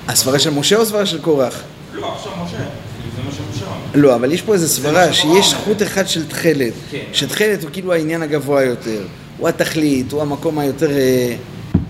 הסברה 0.09 0.39
של 0.39 0.51
משה 0.51 0.77
או 0.77 0.83
הסברה 0.83 1.07
של 1.07 1.21
קורח? 1.21 1.63
לא, 1.93 2.15
עכשיו 2.15 2.33
משה. 2.45 2.57
כאילו, 2.57 3.11
זה 3.17 3.23
מה 3.25 3.33
שמשה 3.33 3.67
אומר. 3.67 3.84
לא, 3.95 4.15
אבל 4.15 4.33
יש 4.33 4.43
פה 4.43 4.55
איזו 4.55 4.69
סברה 4.69 5.13
שיש 5.13 5.55
חוט 5.55 5.83
אחד 5.83 6.09
של 6.09 6.27
תכלת, 6.27 6.73
כן. 6.91 6.99
שתכלת 7.13 7.63
הוא 7.63 7.71
כאילו 7.73 7.93
העניין 7.93 8.23
הגבוה 8.23 8.63
יותר, 8.63 9.03
הוא 9.39 9.49
התכלית, 9.49 10.13
הוא 10.13 10.23
המקום 10.23 10.59
היותר 10.59 10.91
אה, 10.91 11.37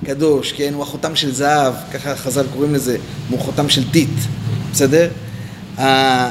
קדוש, 0.04 0.52
כן? 0.52 0.74
הוא 0.74 0.82
החותם 0.82 1.16
של 1.16 1.34
זהב, 1.34 1.74
ככה 1.92 2.16
חז"ל 2.16 2.46
קוראים 2.52 2.74
לזה, 2.74 2.96
הוא 3.30 3.40
חותם 3.40 3.68
של 3.68 3.90
טיט, 3.90 4.10
בסדר? 4.72 5.08
אה, 5.78 6.30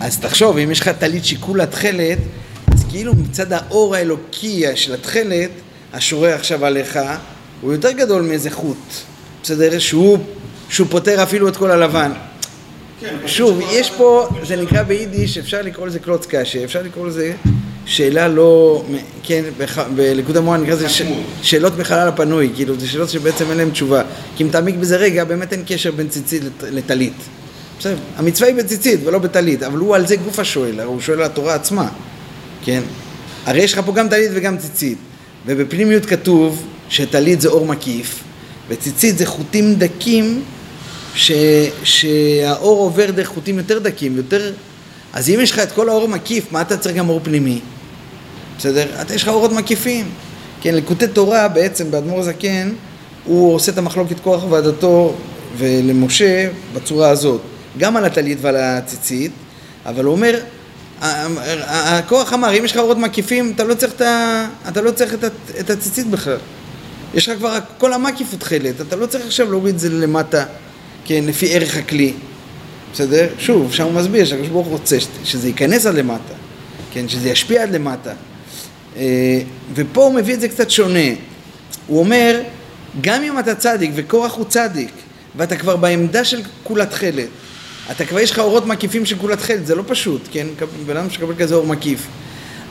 אז 0.00 0.18
תחשוב, 0.18 0.58
אם 0.58 0.70
יש 0.70 0.80
לך 0.80 0.88
טלית 0.88 1.24
שכולה 1.24 1.66
תכלת, 1.66 2.18
אז 2.74 2.84
כאילו 2.90 3.14
מצד 3.14 3.52
האור 3.52 3.94
האלוקי 3.94 4.64
של 4.74 4.94
התכלת, 4.94 5.50
השורה 5.92 6.34
עכשיו 6.34 6.64
עליך, 6.64 6.98
הוא 7.60 7.72
יותר 7.72 7.92
גדול 7.92 8.22
מאיזה 8.22 8.50
חוט, 8.50 8.92
בסדר? 9.42 9.78
שהוא, 9.78 10.18
שהוא 10.68 10.86
פותר 10.90 11.22
אפילו 11.22 11.48
את 11.48 11.56
כל 11.56 11.70
הלבן. 11.70 12.12
שוב, 13.26 13.60
יש 13.70 13.90
פה, 13.90 14.28
זה 14.46 14.56
נקרא 14.56 14.82
ביידיש, 14.82 15.38
אפשר 15.38 15.62
לקרוא 15.62 15.86
לזה 15.86 15.98
קלוץ 15.98 16.26
קשה, 16.26 16.64
אפשר 16.64 16.82
לקרוא 16.82 17.06
לזה 17.06 17.32
שאלה 17.86 18.28
לא, 18.28 18.84
כן, 19.22 19.42
בליקוד 19.96 20.36
המורה 20.36 20.56
נקרא 20.56 20.74
לזה. 20.74 20.86
שאלות 21.42 21.78
מחלל 21.78 22.08
הפנוי, 22.08 22.50
כאילו, 22.54 22.80
זה 22.80 22.88
שאלות 22.88 23.08
שבעצם 23.10 23.44
אין 23.50 23.56
להן 23.58 23.70
תשובה. 23.70 24.02
כי 24.36 24.44
אם 24.44 24.48
תעמיק 24.48 24.74
בזה 24.74 24.96
רגע, 24.96 25.24
באמת 25.24 25.52
אין 25.52 25.62
קשר 25.66 25.90
בין 25.90 26.08
ציצית 26.08 26.42
לט- 26.44 26.64
לטלית. 26.70 27.12
בסדר, 27.78 27.96
המצווה 28.16 28.48
היא 28.48 28.56
בציצית 28.56 29.00
ולא 29.04 29.18
בטלית, 29.18 29.62
אבל 29.62 29.78
הוא 29.78 29.94
על 29.96 30.06
זה 30.06 30.16
גוף 30.16 30.38
השואל, 30.38 30.80
הוא 30.80 31.00
שואל 31.00 31.18
על 31.18 31.24
התורה 31.24 31.54
עצמה, 31.54 31.88
כן? 32.64 32.82
הרי 33.46 33.60
יש 33.62 33.72
לך 33.72 33.80
פה 33.86 33.92
גם 33.92 34.08
טלית 34.08 34.30
וגם 34.34 34.58
ציצית, 34.58 34.98
ובפנימיות 35.46 36.06
כתוב 36.06 36.62
שטלית 36.88 37.40
זה 37.40 37.48
אור 37.48 37.66
מקיף, 37.66 38.20
וציצית 38.68 39.18
זה 39.18 39.26
חוטים 39.26 39.74
דקים 39.74 40.42
ש, 41.16 41.32
שהאור 41.84 42.78
עובר 42.78 43.10
דרך 43.10 43.28
חוטים 43.28 43.58
יותר 43.58 43.78
דקים, 43.78 44.16
יותר... 44.16 44.52
אז 45.12 45.28
אם 45.30 45.38
יש 45.42 45.50
לך 45.50 45.58
את 45.58 45.72
כל 45.72 45.88
האור 45.88 46.08
מקיף, 46.08 46.52
מה 46.52 46.60
אתה 46.60 46.76
צריך 46.76 46.96
גם 46.96 47.08
אור 47.08 47.20
פנימי? 47.22 47.60
בסדר? 48.58 48.86
אתה 49.00 49.14
יש 49.14 49.22
לך 49.22 49.28
אורות 49.28 49.52
מקיפים. 49.52 50.08
כן, 50.60 50.74
לקוטי 50.74 51.06
תורה 51.08 51.48
בעצם, 51.48 51.90
באדמו"ר 51.90 52.20
הזקן, 52.20 52.72
הוא 53.24 53.54
עושה 53.54 53.72
את 53.72 53.78
המחלוקת 53.78 54.20
כוח 54.20 54.44
ועדתו 54.50 55.14
ולמשה 55.58 56.48
בצורה 56.74 57.10
הזאת. 57.10 57.40
גם 57.78 57.96
על 57.96 58.04
הטלית 58.04 58.38
ועל 58.40 58.56
הציצית, 58.56 59.30
אבל 59.86 60.04
הוא 60.04 60.12
אומר, 60.12 60.40
הכוח 61.00 62.32
אמר, 62.32 62.58
אם 62.58 62.64
יש 62.64 62.72
לך 62.72 62.78
אורות 62.78 62.98
מקיפים, 62.98 63.52
אתה 63.54 63.64
לא 63.64 63.74
צריך 63.74 63.92
את, 63.92 64.00
ה- 64.00 64.46
אתה 64.68 64.80
לא 64.80 64.90
צריך 64.90 65.14
את, 65.14 65.24
ה- 65.24 65.28
את 65.60 65.70
הציצית 65.70 66.06
בכלל. 66.06 66.36
יש 67.14 67.28
לך 67.28 67.38
כבר 67.38 67.58
כל 67.78 67.92
המקיף 67.92 68.30
הוא 68.30 68.38
תכלת, 68.40 68.80
אתה 68.80 68.96
לא 68.96 69.06
צריך 69.06 69.26
עכשיו 69.26 69.50
להוריד 69.50 69.74
את 69.74 69.80
זה 69.80 69.88
למטה, 69.90 70.44
כן, 71.06 71.24
לפי 71.26 71.54
ערך 71.54 71.76
הכלי. 71.76 72.12
בסדר? 72.92 73.28
שוב, 73.38 73.72
שם 73.72 73.84
הוא 73.84 73.92
מסביר 73.92 74.24
שהקדוש 74.24 74.48
ברוך 74.48 74.66
הוא 74.66 74.72
רוצה 74.72 74.96
שזה 75.24 75.48
ייכנס 75.48 75.86
עד 75.86 75.94
למטה, 75.94 76.34
כן, 76.92 77.08
שזה 77.08 77.28
ישפיע 77.28 77.62
עד 77.62 77.70
למטה. 77.74 78.12
אה, 78.96 79.40
ופה 79.74 80.04
הוא 80.04 80.14
מביא 80.14 80.34
את 80.34 80.40
זה 80.40 80.48
קצת 80.48 80.70
שונה. 80.70 81.08
הוא 81.86 81.98
אומר, 81.98 82.40
גם 83.00 83.22
אם 83.22 83.38
אתה 83.38 83.54
צדיק 83.54 83.90
וקורח 83.94 84.34
הוא 84.34 84.44
צדיק, 84.48 84.90
ואתה 85.36 85.56
כבר 85.56 85.76
בעמדה 85.76 86.24
של 86.24 86.40
כולה 86.62 86.86
תכלת, 86.86 87.28
אתה 87.90 88.04
כבר 88.04 88.20
יש 88.20 88.30
לך 88.30 88.38
אורות 88.38 88.66
מקיפים 88.66 89.06
של 89.06 89.18
כולה 89.18 89.36
תכלת, 89.36 89.66
זה 89.66 89.74
לא 89.74 89.82
פשוט, 89.86 90.20
כן? 90.32 90.46
בן 90.86 90.96
אדם 90.96 91.10
שקבל 91.10 91.34
כזה 91.38 91.54
אור 91.54 91.66
מקיף. 91.66 92.06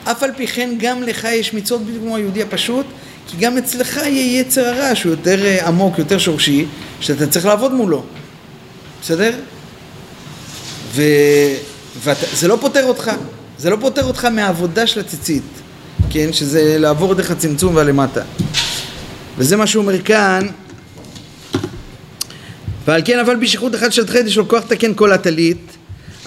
אף 0.04 0.22
על 0.22 0.30
פי 0.36 0.46
כן 0.46 0.74
גם 0.78 1.02
לך 1.02 1.24
יש 1.24 1.54
מצוות 1.54 1.82
בדיוק 1.82 2.02
כמו 2.02 2.16
היהודי 2.16 2.42
הפשוט, 2.42 2.86
כי 3.28 3.36
גם 3.40 3.58
אצלך 3.58 3.96
יהיה 3.96 4.40
יצר 4.40 4.66
הרע 4.66 4.94
שהוא 4.94 5.10
יותר 5.10 5.44
אה, 5.44 5.66
עמוק, 5.66 5.98
יותר 5.98 6.18
שורשי, 6.18 6.66
שאתה 7.00 7.26
צריך 7.26 7.46
לעבוד 7.46 7.72
מולו. 7.74 8.02
בסדר? 9.06 9.32
ו... 10.92 11.02
וזה 12.04 12.48
לא 12.48 12.58
פוטר 12.60 12.84
אותך, 12.84 13.10
זה 13.58 13.70
לא 13.70 13.76
פוטר 13.80 14.04
אותך 14.04 14.24
מהעבודה 14.24 14.86
של 14.86 15.00
הציצית, 15.00 15.42
כן? 16.10 16.32
שזה 16.32 16.78
לעבור 16.78 17.14
דרך 17.14 17.30
הצמצום 17.30 17.76
והלמטה. 17.76 18.22
וזה 19.38 19.56
מה 19.56 19.66
שהוא 19.66 19.82
אומר 19.82 20.02
כאן, 20.02 20.46
ועל 22.86 23.02
כן 23.04 23.18
אבל 23.18 23.36
בשכרות 23.36 23.74
אחד 23.74 23.92
של 23.92 24.06
תכלת 24.06 24.26
יש 24.26 24.36
לו 24.36 24.48
כוח 24.48 24.64
לתקן 24.64 24.94
כל 24.94 25.12
הטלית, 25.12 25.76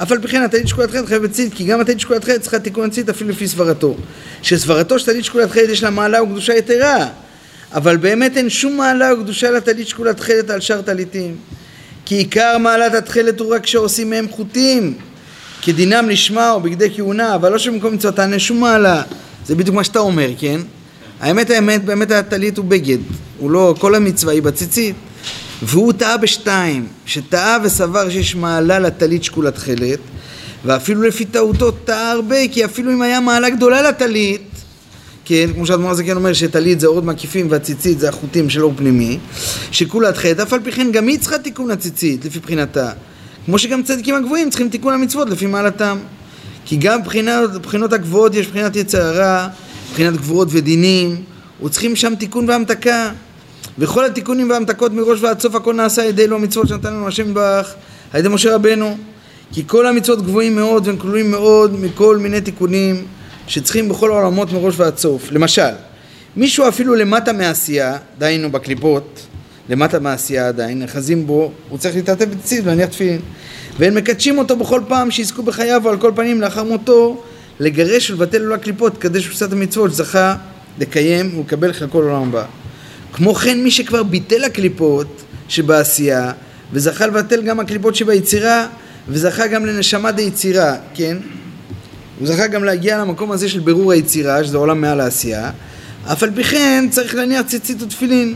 אף 0.03 0.11
על 0.11 0.21
פי 0.21 0.27
כן 0.27 0.41
הטלית 0.41 0.67
שקולת 0.67 0.89
תכלת 0.89 1.05
חייבת 1.05 1.31
ציד, 1.31 1.53
כי 1.53 1.63
גם 1.63 1.81
הטלית 1.81 1.99
שקולת 1.99 2.21
תכלת 2.21 2.41
צריכה 2.41 2.59
תיקון 2.59 2.89
ציד 2.89 3.09
אפילו 3.09 3.29
לפי 3.29 3.47
סברתו. 3.47 3.95
שסברתו 4.41 4.99
של 4.99 5.05
טלית 5.05 5.25
שקולת 5.25 5.49
תכלת 5.49 5.69
יש 5.69 5.83
לה 5.83 5.89
מעלה 5.89 6.23
וקדושה 6.23 6.53
יתרה, 6.53 7.07
אבל 7.73 7.97
באמת 7.97 8.37
אין 8.37 8.49
שום 8.49 8.77
מעלה 8.77 9.13
וקדושה 9.13 9.51
לטלית 9.51 9.87
שקולת 9.87 10.17
תכלת 10.17 10.49
על 10.49 10.59
שאר 10.59 10.81
טליתים. 10.81 11.35
כי 12.09 12.15
עיקר 12.15 12.57
מעלת 12.57 12.93
התכלת 12.93 13.39
הוא 13.39 13.55
רק 13.55 13.63
כשעושים 13.63 14.09
מהם 14.09 14.27
חוטים, 14.29 14.93
כדינם 15.61 16.09
לשמה 16.09 16.51
או 16.51 16.61
בגדי 16.61 16.89
כהונה, 16.95 17.35
אבל 17.35 17.51
לא 17.51 17.57
שבמקום 17.57 17.93
מצוותן 17.93 18.31
אין 18.31 18.39
שום 18.39 18.59
מעלה. 18.59 19.01
זה 19.45 19.55
בדיוק 19.55 19.75
מה 19.75 19.83
שאתה 19.83 19.99
אומר, 19.99 20.29
כן? 20.39 20.59
האמת 21.19 21.49
האמת, 21.49 21.85
באמת 21.85 22.11
הטלית 22.11 22.57
הוא 22.57 22.65
בגד, 22.65 22.97
הוא 23.37 23.51
לא, 23.51 23.75
כל 23.79 23.95
המצווה 23.95 24.33
היא 24.33 24.41
בציצית. 24.41 24.95
והוא 25.61 25.93
טעה 25.93 26.17
בשתיים, 26.17 26.87
שטעה 27.05 27.57
וסבר 27.63 28.09
שיש 28.09 28.35
מעלה 28.35 28.79
לטלית 28.79 29.23
שקולת 29.23 29.55
תכלת, 29.55 29.99
ואפילו 30.65 31.01
לפי 31.01 31.25
טעותו 31.25 31.71
טעה 31.71 32.11
הרבה, 32.11 32.47
כי 32.51 32.65
אפילו 32.65 32.91
אם 32.91 33.01
היה 33.01 33.19
מעלה 33.19 33.49
גדולה 33.49 33.81
לטלית, 33.81 34.41
כן, 35.29 35.53
כמו 35.53 35.65
שהאדמו"ר 35.65 35.91
הזקן 35.91 36.15
אומר 36.15 36.33
שטלית 36.33 36.79
זה 36.79 36.87
אורות 36.87 37.03
מקיפים 37.03 37.47
והציצית 37.49 37.99
זה 37.99 38.09
החוטים 38.09 38.49
של 38.49 38.63
אור 38.63 38.73
פנימי, 38.75 39.17
שכולת 39.71 40.17
חטא, 40.17 40.41
אף 40.41 40.53
על 40.53 40.59
פי 40.63 40.71
כן 40.71 40.91
גם 40.91 41.07
היא 41.07 41.19
צריכה 41.19 41.37
תיקון 41.37 41.71
הציצית 41.71 42.25
לפי 42.25 42.39
בחינתה. 42.39 42.91
כמו 43.45 43.59
שגם 43.59 43.83
צדיקים 43.83 44.15
הגבוהים 44.15 44.49
צריכים 44.49 44.69
תיקון 44.69 44.93
המצוות 44.93 45.29
לפי 45.29 45.45
מעלתם. 45.45 45.97
כי 46.65 46.77
גם 46.77 47.03
בחינות, 47.03 47.51
בחינות 47.61 47.93
הגבוהות 47.93 48.35
יש 48.35 48.47
בחינת 48.47 48.75
יצר 48.75 49.01
הרע, 49.01 49.47
בחינת 49.91 50.17
גבורות 50.17 50.47
ודינים, 50.51 51.15
וצריכים 51.65 51.95
שם 51.95 52.15
תיקון 52.15 52.49
והמתקה. 52.49 53.11
וכל 53.79 54.05
התיקונים 54.05 54.49
וההמתקות 54.49 54.93
מראש 54.93 55.21
ועד 55.21 55.39
סוף 55.39 55.55
הכל 55.55 55.73
נעשה 55.73 56.01
על 56.01 56.07
ידי 56.07 56.23
אלו 56.23 56.35
המצוות 56.35 56.67
שנתן 56.67 56.93
לנו 56.93 57.07
השם 57.07 57.33
ברך, 57.33 57.73
על 58.11 58.19
ידי 58.19 58.29
משה 58.29 58.55
רבנו. 58.55 58.97
כי 59.53 59.63
כל 59.67 59.87
המצוות 59.87 60.21
גבוהים 60.21 60.55
מאוד 60.55 60.87
והם 60.87 60.97
כלולים 60.97 61.31
מאוד 61.31 61.79
מכל 61.79 62.17
מיני 62.17 62.41
תיקונים 62.41 63.05
שצריכים 63.49 63.89
בכל 63.89 64.11
העולמות 64.11 64.53
מראש 64.53 64.73
ועד 64.77 64.97
סוף. 64.97 65.31
למשל, 65.31 65.71
מישהו 66.35 66.67
אפילו 66.67 66.95
למטה 66.95 67.33
מעשייה, 67.33 67.97
דהיינו 68.17 68.51
בקליפות, 68.51 69.21
למטה 69.69 69.99
מעשייה 69.99 70.47
עדיין, 70.47 70.79
נאחזים 70.79 71.27
בו, 71.27 71.51
הוא 71.69 71.77
צריך 71.77 71.95
להתעטף 71.95 72.25
בציצית 72.25 72.63
ולהניח 72.63 72.89
תפילין. 72.89 73.19
והם 73.79 73.95
מקדשים 73.95 74.37
אותו 74.37 74.55
בכל 74.55 74.81
פעם 74.87 75.11
שיזכו 75.11 75.43
בחייו, 75.43 75.81
או 75.85 75.89
על 75.89 75.97
כל 75.97 76.11
פנים 76.15 76.41
לאחר 76.41 76.63
מותו, 76.63 77.23
לגרש 77.59 78.11
ולבטל 78.11 78.37
לו 78.37 78.55
הקליפות, 78.55 78.97
קדש 78.97 79.27
ופסת 79.27 79.51
המצוות 79.51 79.91
שזכה 79.91 80.35
לקיים 80.79 81.37
ולקבל 81.37 81.73
חלקו 81.73 82.01
לעולם 82.01 82.29
הבא. 82.29 82.45
כמו 83.13 83.35
כן 83.35 83.63
מי 83.63 83.71
שכבר 83.71 84.03
ביטל 84.03 84.43
הקליפות 84.43 85.21
שבעשייה 85.47 86.31
וזכה 86.73 87.07
לבטל 87.07 87.41
גם 87.41 87.59
הקליפות 87.59 87.95
שביצירה 87.95 88.67
וזכה 89.07 89.47
גם 89.47 89.65
לנשמה 89.65 90.11
דיצירה, 90.11 90.75
כן? 90.93 91.17
הוא 92.19 92.27
זכה 92.27 92.47
גם 92.47 92.63
להגיע 92.63 92.97
למקום 92.97 93.31
הזה 93.31 93.49
של 93.49 93.59
בירור 93.59 93.91
היצירה, 93.91 94.43
שזה 94.43 94.57
עולם 94.57 94.81
מעל 94.81 94.99
העשייה. 94.99 95.51
אף 96.11 96.23
על 96.23 96.31
פי 96.35 96.43
כן 96.43 96.85
צריך 96.91 97.15
להניח 97.15 97.41
ציצית 97.41 97.81
ותפילין. 97.81 98.35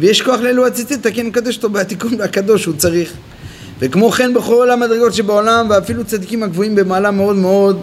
ויש 0.00 0.22
כוח 0.22 0.40
לאלו 0.40 0.66
הציצית, 0.66 1.02
תקן 1.06 1.26
מקדש 1.26 1.56
אותו 1.56 1.70
בתיקון 1.70 2.20
הקדוש 2.20 2.62
שהוא 2.62 2.74
צריך. 2.76 3.12
וכמו 3.78 4.10
כן 4.10 4.34
בכל 4.34 4.70
המדרגות 4.70 5.14
שבעולם 5.14 5.66
ואפילו 5.70 6.04
צדיקים 6.04 6.42
הגבוהים 6.42 6.74
במעלה 6.74 7.10
מאוד 7.10 7.36
מאוד 7.36 7.82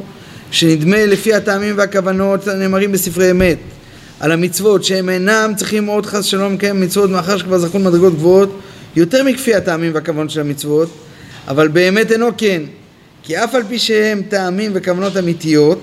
שנדמה 0.51 1.05
לפי 1.05 1.33
הטעמים 1.33 1.77
והכוונות 1.77 2.47
הנאמרים 2.47 2.91
בספרי 2.91 3.31
אמת 3.31 3.57
על 4.19 4.31
המצוות 4.31 4.83
שהם 4.83 5.09
אינם 5.09 5.53
צריכים 5.55 5.85
עוד 5.85 6.05
חס 6.05 6.25
שלום 6.25 6.53
לקיים 6.53 6.81
מצוות 6.81 7.09
מאחר 7.09 7.37
שכבר 7.37 7.57
זכו 7.57 7.79
למדרגות 7.79 8.13
גבוהות 8.13 8.59
יותר 8.95 9.23
מכפי 9.23 9.55
הטעמים 9.55 9.93
והכוונות 9.95 10.29
של 10.29 10.39
המצוות 10.39 10.89
אבל 11.47 11.67
באמת 11.67 12.11
אינו 12.11 12.29
כן 12.37 12.61
כי 13.23 13.37
אף 13.37 13.55
על 13.55 13.63
פי 13.69 13.79
שהם 13.79 14.21
טעמים 14.29 14.71
וכוונות 14.73 15.17
אמיתיות 15.17 15.79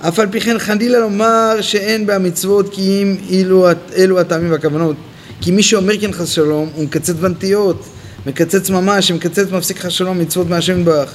אף 0.00 0.18
על 0.18 0.26
פי 0.30 0.40
כן 0.40 0.58
חלילה 0.58 0.98
לומר 0.98 1.56
שאין 1.60 2.06
במצוות 2.06 2.74
כי 2.74 3.02
אם 3.02 3.16
אילו, 3.28 3.68
אלו 3.96 4.20
הטעמים 4.20 4.52
והכוונות 4.52 4.96
כי 5.40 5.50
מי 5.50 5.62
שאומר 5.62 6.00
כן 6.00 6.12
חס 6.12 6.28
שלום 6.28 6.68
הוא 6.74 6.84
מקצץ 6.84 7.14
בנטיות 7.14 7.84
מקצץ 8.26 8.70
ממש, 8.70 9.08
שמקצץ 9.08 9.50
מפסיק 9.52 9.78
לך 9.78 9.90
שלום 9.90 10.18
מצוות 10.18 10.48
מהשם 10.48 10.80
יתברך. 10.80 11.14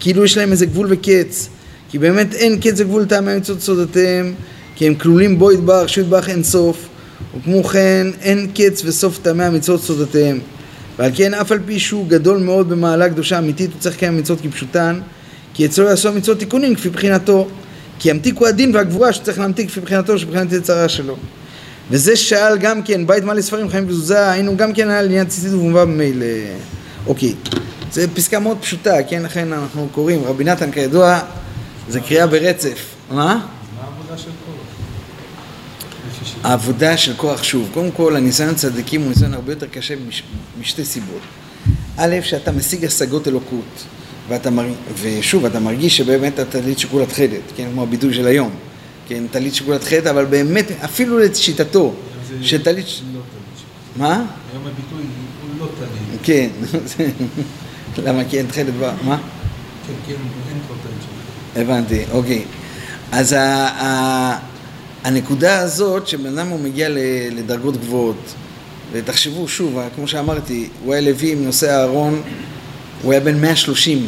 כאילו 0.00 0.24
יש 0.24 0.36
להם 0.36 0.52
איזה 0.52 0.66
גבול 0.66 0.86
וקץ. 0.90 1.48
כי 1.90 1.98
באמת 1.98 2.34
אין 2.34 2.60
קץ 2.60 2.80
וגבול 2.80 3.04
טעמי 3.04 3.32
המצוות 3.32 3.60
סודותיהם, 3.60 4.34
כי 4.76 4.86
הם 4.86 4.94
כלולים 4.94 5.38
בו 5.38 5.52
יתברך, 5.52 5.88
שהוא 5.88 6.02
יתברך 6.02 6.28
אין 6.28 6.44
סוף. 6.44 6.88
וכמו 7.38 7.64
כן, 7.64 8.06
אין 8.20 8.50
קץ 8.54 8.82
וסוף 8.84 9.18
טעמי 9.22 9.44
המצוות 9.44 9.80
סודותיהם. 9.80 10.38
ועל 10.98 11.10
כן, 11.14 11.34
אף 11.34 11.52
על 11.52 11.58
פי 11.66 11.80
שהוא 11.80 12.08
גדול 12.08 12.38
מאוד 12.38 12.68
במעלה 12.68 13.08
קדושה 13.08 13.38
אמיתית, 13.38 13.72
הוא 13.72 13.80
צריך 13.80 13.96
לקיים 13.96 14.18
מצוות 14.18 14.40
כפשוטן, 14.40 15.00
כי 15.54 15.66
אצלו 15.66 15.86
יעשו 15.86 16.08
המצוות 16.08 16.38
תיקונים 16.38 16.74
כפי 16.74 16.88
בחינתו. 16.88 17.48
כי 17.98 18.10
ימתיק 18.10 18.38
הוא 18.38 18.48
הדין 18.48 18.74
והגבורה 18.74 19.12
שצריך 19.12 19.38
להמתיק 19.38 19.68
כפי 19.68 19.80
בחינתו, 19.80 20.18
שבחינת 20.18 20.52
יצרה 20.52 20.88
שלו. 20.88 21.16
וזה 21.90 22.16
שאל 22.16 22.58
גם 22.58 22.82
כן, 22.82 23.06
בית 23.06 23.24
מלא 23.24 23.42
ספרים 23.42 23.68
חיים 23.68 23.84
וזוזה, 23.88 24.30
היינו 24.30 24.56
גם 24.56 24.72
כן 24.72 24.90
על 24.90 25.04
עניין 25.04 25.26
ציצית 25.26 25.52
ומובא 25.52 25.84
במילא. 25.84 26.26
אוקיי, 27.06 27.34
זו 27.92 28.02
פסקה 28.14 28.40
מאוד 28.40 28.58
פשוטה, 28.60 29.02
כן, 29.08 29.22
לכן 29.22 29.52
אנחנו 29.52 29.88
קוראים, 29.92 30.24
רבי 30.24 30.44
נתן 30.44 30.70
כידוע, 30.70 31.20
זה 31.88 32.00
קריאה 32.00 32.26
ברצף. 32.26 32.78
מה? 33.10 33.16
מה 33.16 33.34
העבודה 33.82 34.18
של. 34.18 34.30
העבודה 36.42 36.96
של 36.96 37.14
כוח 37.16 37.42
שוב, 37.42 37.70
קודם 37.74 37.90
כל 37.90 38.16
הניסיון 38.16 38.54
צדיקים 38.54 39.00
הוא 39.00 39.08
ניסיון 39.08 39.34
הרבה 39.34 39.52
יותר 39.52 39.66
קשה 39.66 39.94
מש, 40.08 40.22
משתי 40.60 40.84
סיבות. 40.84 41.20
א', 41.96 42.16
שאתה 42.22 42.52
משיג 42.52 42.84
השגות 42.84 43.28
אלוקות, 43.28 43.84
ואתה 44.28 44.50
מר... 44.50 44.66
ושוב, 45.02 45.44
אתה 45.44 45.60
מרגיש 45.60 45.96
שבאמת 45.96 46.34
אתה 46.34 46.44
טלית 46.44 46.78
שכולת 46.78 47.12
חדת, 47.12 47.40
כן, 47.56 47.68
כמו 47.72 47.82
הביטוי 47.82 48.14
של 48.14 48.26
היום, 48.26 48.50
כן, 49.08 49.24
טלית 49.30 49.54
שכולת 49.54 49.84
חדת, 49.84 50.06
אבל 50.06 50.24
באמת, 50.24 50.70
אפילו 50.84 51.18
לשיטתו, 51.18 51.94
שטלית... 52.42 52.86
לא. 53.14 53.20
מה? 53.96 54.14
היום 54.52 54.66
הביטוי 54.66 55.02
הוא 55.42 55.60
לא 55.60 55.66
טלית. 55.78 56.20
כן, 56.22 56.48
למה? 58.06 58.24
כי 58.24 58.38
אין 58.38 58.46
תכלת 58.46 58.74
ב... 58.80 58.92
מה? 59.02 59.18
כן, 59.86 59.92
כן, 60.06 60.12
אין 60.50 60.58
כבר 60.66 60.76
טלית. 60.82 61.64
הבנתי, 61.68 62.04
אוקיי. 62.12 62.44
אז 63.12 63.32
ה, 63.32 64.38
הנקודה 65.04 65.58
הזאת, 65.58 66.06
שבן 66.06 66.38
אדם 66.38 66.48
הוא 66.48 66.60
מגיע 66.60 66.88
לדרגות 67.30 67.76
גבוהות, 67.76 68.34
ותחשבו 68.92 69.48
שוב, 69.48 69.78
כמו 69.94 70.08
שאמרתי, 70.08 70.68
הוא 70.84 70.92
היה 70.92 71.02
לוי 71.02 71.32
עם 71.32 71.44
נושא 71.44 71.70
אהרון, 71.70 72.22
הוא 73.02 73.12
היה 73.12 73.20
בן 73.20 73.40
130. 73.40 74.06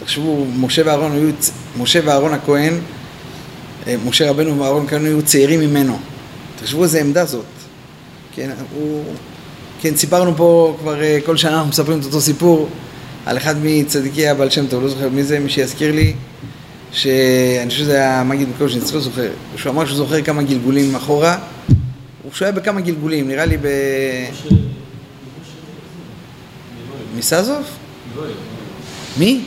תחשבו, 0.00 0.46
משה 0.56 0.82
ואהרון 0.86 1.12
היו, 1.12 1.30
משה 1.78 2.00
ואהרון 2.04 2.32
הכהן, 2.32 2.78
אה, 3.86 3.96
משה 4.06 4.30
רבנו 4.30 4.58
ואהרון 4.58 4.86
הכהן 4.86 5.04
היו 5.04 5.22
צעירים 5.22 5.60
ממנו. 5.60 5.98
תחשבו 6.60 6.84
איזה 6.84 7.00
עמדה 7.00 7.24
זאת. 7.24 7.44
כן, 8.34 8.50
הוא... 8.74 9.04
כן, 9.80 9.96
סיפרנו 9.96 10.36
פה 10.36 10.76
כבר 10.80 11.02
אה, 11.02 11.18
כל 11.26 11.36
שנה 11.36 11.54
אנחנו 11.54 11.68
מספרים 11.68 12.00
את 12.00 12.04
אותו 12.04 12.20
סיפור 12.20 12.68
על 13.26 13.36
אחד 13.36 13.54
מצדיקי 13.62 14.28
הבעל 14.28 14.50
שם 14.50 14.66
טוב, 14.66 14.82
לא 14.82 14.88
זוכר 14.88 15.08
מי 15.08 15.24
זה, 15.24 15.38
מי 15.38 15.50
שיזכיר 15.50 15.92
לי, 15.92 16.14
שאני 16.92 17.68
חושב 17.68 17.80
שזה 17.80 17.94
היה 17.94 18.22
מגיד 18.24 18.48
מקושניץ, 18.48 18.92
לא 18.92 19.00
זוכר, 19.00 19.30
שהוא 19.56 19.72
אמר 19.72 19.86
שהוא 19.86 19.96
זוכר 19.96 20.22
כמה 20.22 20.42
גלגולים 20.42 20.96
אחורה, 20.96 21.38
הוא 22.22 22.32
שהוא 22.32 22.46
היה 22.46 22.52
בכמה 22.52 22.80
גלגולים, 22.80 23.28
נראה 23.28 23.44
לי 23.44 23.56
ב... 23.56 23.66
מסזוף? 27.16 27.66
מי? 29.18 29.40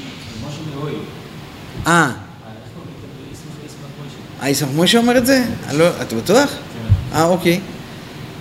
אה, 1.87 2.11
אה, 4.41 4.49
ישמח 4.49 4.69
מוישה 4.75 4.97
אומר 4.97 5.17
את 5.17 5.25
זה? 5.25 5.43
לא, 5.73 5.89
אתה 6.01 6.15
בטוח? 6.15 6.49
אה, 7.13 7.25
אוקיי. 7.25 7.59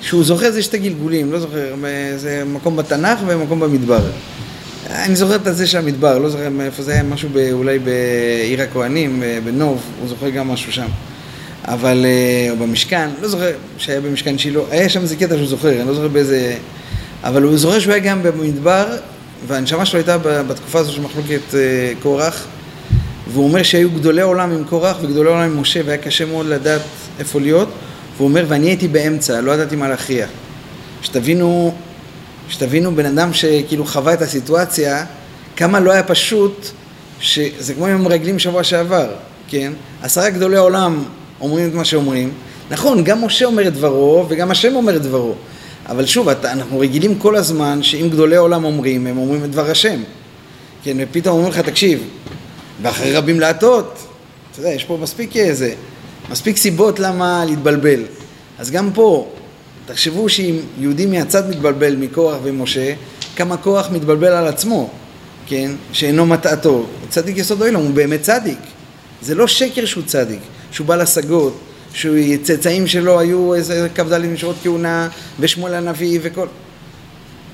שהוא 0.01 0.25
זוכר 0.25 0.51
זה 0.51 0.63
שתי 0.63 0.79
גלגולים, 0.79 1.33
לא 1.33 1.41
זוכר, 1.41 1.75
זה 2.17 2.45
מקום 2.47 2.77
בתנ"ך 2.77 3.19
ומקום 3.27 3.61
במדבר. 3.61 4.01
אני 4.95 5.17
זוכר 5.17 5.37
את 5.37 5.47
הזה 5.47 5.67
של 5.67 5.79
המדבר, 5.79 6.19
לא 6.19 6.29
זוכר 6.29 6.49
מאיפה 6.51 6.83
זה 6.83 6.93
היה, 6.93 7.03
משהו 7.03 7.29
ב, 7.33 7.53
אולי 7.53 7.79
בעיר 7.79 8.63
הכהנים, 8.63 9.23
אה, 9.23 9.39
בנוב, 9.45 9.83
הוא 10.01 10.09
זוכר 10.09 10.29
גם 10.31 10.49
משהו 10.49 10.73
שם. 10.73 10.87
אבל, 11.65 12.07
אה, 12.07 12.51
או 12.51 12.57
במשכן, 12.57 13.09
לא 13.21 13.29
זוכר 13.29 13.51
שהיה 13.79 14.01
במשכן 14.01 14.39
שילה, 14.39 14.61
היה 14.71 14.89
שם 14.89 15.01
איזה 15.01 15.17
קטע 15.17 15.37
שהוא 15.37 15.47
זוכר, 15.47 15.81
אני 15.81 15.89
לא 15.89 15.95
זוכר 15.95 16.09
באיזה... 16.09 16.57
אבל 17.25 17.43
הוא 17.43 17.57
זוכר 17.57 17.79
שהוא 17.79 17.93
היה 17.93 18.03
גם 18.03 18.23
במדבר, 18.23 18.87
והנשמה 19.47 19.87
שלו 19.87 19.99
הייתה 19.99 20.19
בתקופה 20.19 20.79
הזו 20.79 20.93
של 20.93 21.01
מחלוקת 21.01 21.55
אה, 21.55 21.93
קורח, 22.03 22.47
והוא 23.33 23.45
אומר 23.45 23.63
שהיו 23.63 23.91
גדולי 23.91 24.23
עולם 24.23 24.53
עם 24.53 24.65
קורח 24.65 24.97
וגדולי 25.03 25.29
עולם 25.29 25.41
עם 25.41 25.61
משה, 25.61 25.81
והיה 25.87 25.99
קשה 25.99 26.25
מאוד 26.25 26.47
לדעת 26.47 26.81
איפה 27.19 27.41
להיות, 27.41 27.69
והוא 28.17 28.29
אומר, 28.29 28.45
ואני 28.49 28.67
הייתי 28.67 28.89
באמצע, 28.89 29.41
לא 29.41 29.53
ידעתי 29.53 29.77
מה 29.77 29.89
להכריע. 29.89 30.27
שתבינו, 31.03 31.75
שתבינו 32.49 32.97
בן 32.97 33.07
אדם 33.07 33.33
שכאילו 33.33 33.85
חווה 33.87 34.15
את 34.15 34.23
הסיטואציה, 34.23 35.05
כמה 35.57 35.81
לא 35.81 35.93
היה 35.93 36.03
פשוט, 36.03 36.67
שזה 37.21 37.75
כמו 37.75 37.87
עם 37.87 37.95
המרגלים 37.95 38.39
שבוע 38.39 38.65
שעבר, 38.65 39.11
כן? 39.49 39.73
עשרה 40.03 40.31
גדולי 40.31 40.57
עולם 40.57 41.05
אומרים 41.41 41.69
את 41.69 41.75
מה 41.75 41.85
שאומרים. 41.85 42.33
נכון, 42.71 43.05
גם 43.05 43.25
משה 43.25 43.45
אומר 43.45 43.69
את 43.69 43.75
דברו, 43.75 44.27
וגם 44.29 44.51
השם 44.51 44.77
אומר 44.77 44.97
את 44.97 45.03
דברו. 45.03 45.35
אבל 45.89 46.07
שוב, 46.07 46.29
אנחנו 46.29 46.79
רגילים 46.79 47.19
כל 47.19 47.37
הזמן 47.37 47.83
שאם 47.83 48.09
גדולי 48.11 48.37
עולם 48.37 48.65
אומרים, 48.65 49.07
הם 49.07 49.19
אומרים 49.19 49.45
את 49.45 49.51
דבר 49.51 49.71
השם. 49.71 50.01
כן, 50.83 50.97
ופתאום 51.01 51.37
אומרים 51.37 51.53
לך, 51.53 51.59
תקשיב, 51.59 52.03
ואחרי 52.83 53.13
רבים 53.13 53.41
להטות, 53.41 53.99
אתה 54.51 54.61
יודע, 54.61 54.71
יש 54.71 54.85
פה 54.85 54.99
מספיק 55.03 55.37
איזה, 55.37 55.75
מספיק 56.31 56.57
סיבות 56.57 56.99
למה 57.01 57.45
להתבלבל. 57.45 58.03
אז 58.59 58.71
גם 58.71 58.91
פה, 58.95 59.29
תחשבו 59.87 60.29
שאם 60.29 60.57
יהודי 60.79 61.07
מהצד 61.07 61.51
מתבלבל 61.51 61.97
מקורח 61.97 62.39
ומשה, 62.43 62.95
כמה 63.37 63.57
כוח 63.57 63.91
מתבלבל 63.91 64.33
על 64.33 64.47
עצמו, 64.47 64.91
כן? 65.47 65.71
שאינו 65.93 66.27
מטעתו. 66.27 66.87
צדיק 67.09 67.39
יסוד 67.39 67.61
אוהלם, 67.61 67.81
הוא 67.81 67.95
באמת 67.95 68.23
צדיק. 68.23 68.59
זה 69.23 69.35
לא 69.35 69.47
שקר 69.47 69.85
שהוא 69.85 70.05
צדיק, 70.07 70.41
שהוא 70.71 70.87
בעל 70.87 71.01
השגות, 71.01 71.59
שצאצאים 71.95 72.87
שלו 72.87 73.21
היו 73.21 73.55
איזה 73.55 73.89
כ"ד 73.95 74.19
משורות 74.19 74.57
כהונה, 74.63 75.09
ושמואל 75.41 75.75
הנביא 75.75 76.19
וכל... 76.23 76.47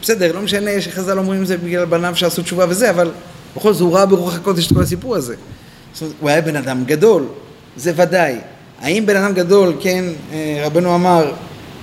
בסדר, 0.03 0.33
לא 0.33 0.43
משנה 0.43 0.81
שחז"ל 0.81 1.19
אומרים 1.19 1.45
זה 1.45 1.57
בגלל 1.57 1.85
בניו 1.85 2.17
שעשו 2.17 2.43
תשובה 2.43 2.65
וזה, 2.69 2.91
אבל 2.91 3.11
בכל 3.57 3.73
זאת 3.73 3.81
הוא 3.81 3.95
ראה 3.95 4.07
ברוח 4.07 4.35
הקודש 4.35 4.67
את 4.67 4.73
כל 4.73 4.83
הסיפור 4.83 5.17
הזה. 5.17 5.35
זאת 5.93 6.03
אומרת, 6.03 6.17
הוא 6.21 6.29
היה 6.29 6.41
בן 6.41 6.57
אדם 6.57 6.85
גדול, 6.85 7.27
זה 7.77 7.93
ודאי. 7.97 8.37
האם 8.81 9.07
בן 9.07 9.17
אדם 9.17 9.35
גדול, 9.35 9.73
כן, 9.81 10.05
אה, 10.33 10.63
רבנו 10.67 10.95
אמר, 10.95 11.33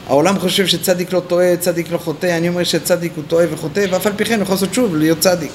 העולם 0.08 0.39
חושב 0.39 0.67
שצדיק 0.67 1.13
לא 1.13 1.20
טועה, 1.20 1.58
צדיק 1.58 1.91
לא 1.91 1.98
חוטא, 1.98 2.38
אני 2.38 2.50
אומר 2.50 2.63
שצדיק 2.63 3.12
הוא 3.15 3.24
טועה 3.28 3.46
וחוטא, 3.52 3.86
ואף 3.89 4.08
על 4.08 4.13
פי 4.15 4.26
כן 4.26 4.36
הוא 4.36 4.43
יכול 4.43 4.54
לעשות 4.54 4.74
שוב, 4.74 4.96
להיות 4.96 5.20
צדיק, 5.20 5.52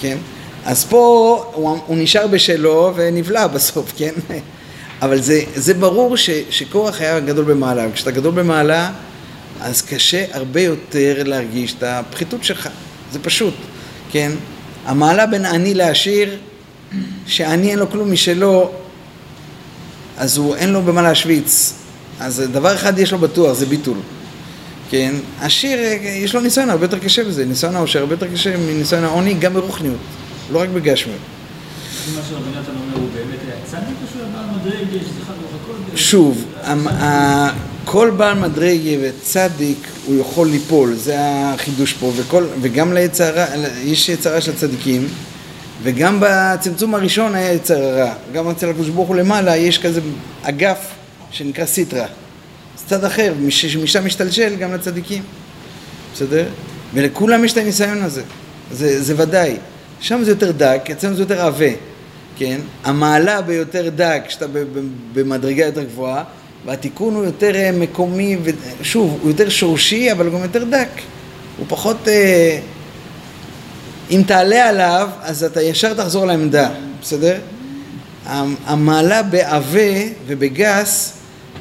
כן? 0.00 0.16
אז 0.64 0.84
פה 0.84 1.44
הוא, 1.54 1.78
הוא 1.86 1.96
נשאר 1.98 2.26
בשלו 2.26 2.92
ונבלע 2.96 3.46
בסוף, 3.46 3.92
כן? 3.96 4.12
אבל 5.02 5.20
זה, 5.20 5.42
זה 5.54 5.74
ברור 5.74 6.16
ש, 6.16 6.30
שקורח 6.50 7.00
היה 7.00 7.20
גדול 7.20 7.44
במעלה, 7.44 7.86
וכשאתה 7.90 8.10
גדול 8.10 8.34
במעלה, 8.34 8.92
אז 9.60 9.82
קשה 9.82 10.24
הרבה 10.32 10.60
יותר 10.60 11.22
להרגיש 11.24 11.74
את 11.78 11.82
הפחיתות 11.82 12.44
שלך, 12.44 12.68
זה 13.12 13.18
פשוט, 13.18 13.54
כן? 14.10 14.32
המעלה 14.86 15.26
בין 15.26 15.44
עני 15.44 15.74
לעשיר, 15.74 16.36
שעני 17.26 17.70
אין 17.70 17.78
לו 17.78 17.90
כלום 17.90 18.12
משלו, 18.12 18.70
אז 20.16 20.36
הוא 20.36 20.56
אין 20.56 20.70
לו 20.70 20.82
במה 20.82 21.02
להשוויץ. 21.02 21.72
אז 22.20 22.42
דבר 22.52 22.74
אחד 22.74 22.98
יש 22.98 23.12
לו 23.12 23.18
בטוח, 23.18 23.52
זה 23.52 23.66
ביטול. 23.66 23.98
כן? 24.90 25.14
עשיר, 25.40 25.78
יש 26.02 26.34
לו 26.34 26.40
ניסיון 26.40 26.70
הרבה 26.70 26.84
יותר 26.84 26.98
קשה 26.98 27.24
בזה, 27.24 27.44
ניסיון 27.44 27.76
העושר 27.76 27.98
הרבה 27.98 28.14
יותר 28.14 28.26
קשה 28.32 28.56
מניסיון 28.56 29.04
העוני, 29.04 29.34
גם 29.34 29.54
ברוחניות, 29.54 29.96
לא 30.52 30.60
רק 30.60 30.68
בגשמיות. 30.68 31.18
מה 32.14 32.20
שרבי 32.28 32.50
נתן 32.50 32.70
אומר, 32.70 32.94
הוא 32.94 33.08
באמת 33.14 33.38
היה 33.46 33.56
צדיק 33.64 33.96
או 34.02 34.06
שהוא 34.12 34.22
היה 34.22 34.32
בעל 34.32 34.56
מדרגה, 34.56 34.98
שזכה 35.04 35.32
ברוך 35.32 35.52
הכל? 35.64 35.96
שוב, 35.96 36.44
כל 37.84 38.10
בעל 38.16 38.38
מדרגה 38.38 38.90
וצדיק 39.02 39.88
הוא 40.06 40.20
יכול 40.20 40.48
ליפול, 40.48 40.94
זה 40.94 41.16
החידוש 41.18 41.92
פה, 41.92 42.12
וכל, 42.16 42.44
וגם 42.60 42.92
ליצרה, 42.92 43.46
יש 43.84 44.08
יצרה 44.08 44.40
של 44.40 44.50
הצדיקים, 44.50 45.08
וגם 45.82 46.18
בצמצום 46.20 46.94
הראשון 46.94 47.34
היה 47.34 47.52
יצר 47.52 47.82
הרע, 47.82 48.12
גם 48.32 48.50
אצל 48.50 48.70
הקדוש 48.70 48.88
ברוך 48.88 49.08
הוא 49.08 49.16
למעלה 49.16 49.56
יש 49.56 49.78
כזה 49.78 50.00
אגף 50.42 50.97
שנקרא 51.30 51.66
סיטרא, 51.66 52.06
זה 52.78 52.84
צד 52.86 53.04
אחר, 53.04 53.34
מש- 53.40 53.66
שמשם 53.66 54.06
משתלשל 54.06 54.56
גם 54.56 54.74
לצדיקים, 54.74 55.22
בסדר? 56.14 56.46
ולכולם 56.94 57.44
יש 57.44 57.52
את 57.52 57.56
הניסיון 57.56 58.02
הזה, 58.02 58.22
זה, 58.72 59.02
זה 59.02 59.14
ודאי. 59.22 59.56
שם 60.00 60.24
זה 60.24 60.30
יותר 60.30 60.50
דק, 60.52 60.88
אצלנו 60.92 61.16
זה 61.16 61.22
יותר 61.22 61.40
עבה, 61.46 61.66
כן? 62.36 62.60
המעלה 62.84 63.42
ביותר 63.42 63.88
דק, 63.96 64.22
כשאתה 64.28 64.46
במדרגה 65.12 65.64
יותר 65.66 65.82
גבוהה, 65.82 66.24
והתיקון 66.66 67.14
הוא 67.14 67.24
יותר 67.24 67.54
אה, 67.56 67.70
מקומי, 67.72 68.36
ושוב, 68.80 69.18
הוא 69.22 69.30
יותר 69.30 69.48
שורשי, 69.48 70.12
אבל 70.12 70.30
גם 70.30 70.42
יותר 70.42 70.64
דק. 70.64 70.88
הוא 71.58 71.66
פחות... 71.68 72.08
אה, 72.08 72.58
אם 74.10 74.22
תעלה 74.26 74.68
עליו, 74.68 75.08
אז 75.22 75.44
אתה 75.44 75.62
ישר 75.62 75.94
תחזור 75.94 76.26
לעמדה, 76.26 76.70
בסדר? 77.02 77.36
המ- 78.26 78.54
המעלה 78.66 79.22
בעבה 79.22 79.80
ובגס, 80.26 81.12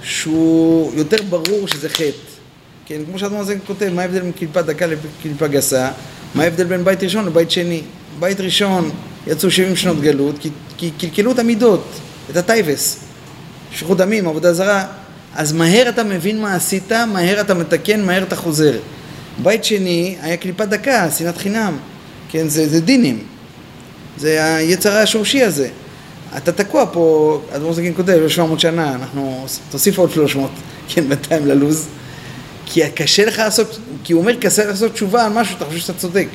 שהוא 0.04 0.94
יותר 0.96 1.18
ברור 1.30 1.68
שזה 1.68 1.90
חטא. 1.90 2.38
כן, 2.86 3.02
כמו 3.10 3.20
שאדמון 3.20 3.42
הזה 3.42 3.56
כותב, 3.68 3.90
מה 3.94 4.02
ההבדל 4.02 4.22
בין 4.22 4.32
קליפה 4.32 4.62
דקה 4.62 4.86
לקליפה 4.88 5.48
גסה? 5.48 5.92
מה 6.36 6.44
ההבדל 6.44 6.64
בין 6.64 6.84
בית 6.84 7.04
ראשון 7.04 7.26
לבית 7.26 7.52
שני? 7.52 7.82
בית 8.20 8.42
ראשון 8.42 8.92
יצאו 9.28 9.52
70 9.52 9.76
שנות 9.76 10.02
גלות, 10.02 10.36
כי, 10.78 10.92
קלקלו 10.98 11.32
את 11.32 11.40
המידות, 11.40 11.84
את 12.32 12.38
הטייבס, 12.38 13.00
שפיכות 13.72 13.98
דמים, 13.98 14.28
עבודה 14.28 14.54
זרה. 14.54 14.86
אז 15.36 15.54
מהר 15.54 15.90
אתה 15.90 16.04
מבין 16.04 16.42
מה 16.42 16.56
עשית, 16.56 16.92
מהר 16.92 17.42
אתה 17.42 17.54
מתקן, 17.54 18.06
מהר 18.06 18.24
אתה 18.24 18.36
חוזר. 18.36 18.80
בית 19.44 19.64
שני 19.64 20.16
היה 20.22 20.38
קליפת 20.38 20.68
דקה, 20.68 21.12
שנאת 21.12 21.38
חינם. 21.38 21.78
כן, 22.30 22.48
זה, 22.48 22.70
זה 22.70 22.82
דינים. 22.82 23.24
זה 24.18 24.56
היצר 24.56 24.98
השורשי 24.98 25.44
הזה. 25.44 25.70
אתה 26.38 26.52
תקוע 26.52 26.86
פה, 26.94 27.42
אדמו"ר 27.52 27.74
זקין 27.74 27.94
כותב, 27.96 28.28
700 28.28 28.60
שנה, 28.60 28.94
אנחנו, 28.94 29.46
תוסיף 29.72 29.98
עוד 29.98 30.12
300, 30.12 30.52
כן, 30.88 31.10
בינתיים 31.10 31.48
ללוז. 31.48 31.88
כי 32.66 32.90
קשה 32.90 33.26
לך 33.26 33.40
לעשות, 33.40 33.80
כי 34.04 34.14
הוא 34.14 34.22
אומר, 34.22 34.36
קשה 34.36 34.62
לך 34.62 34.70
לעשות 34.70 34.94
תשובה 34.94 35.26
על 35.26 35.34
משהו, 35.34 35.58
אתה 35.58 35.66
חושב 35.66 35.80
שאתה 35.80 35.94
צודק. 35.94 36.28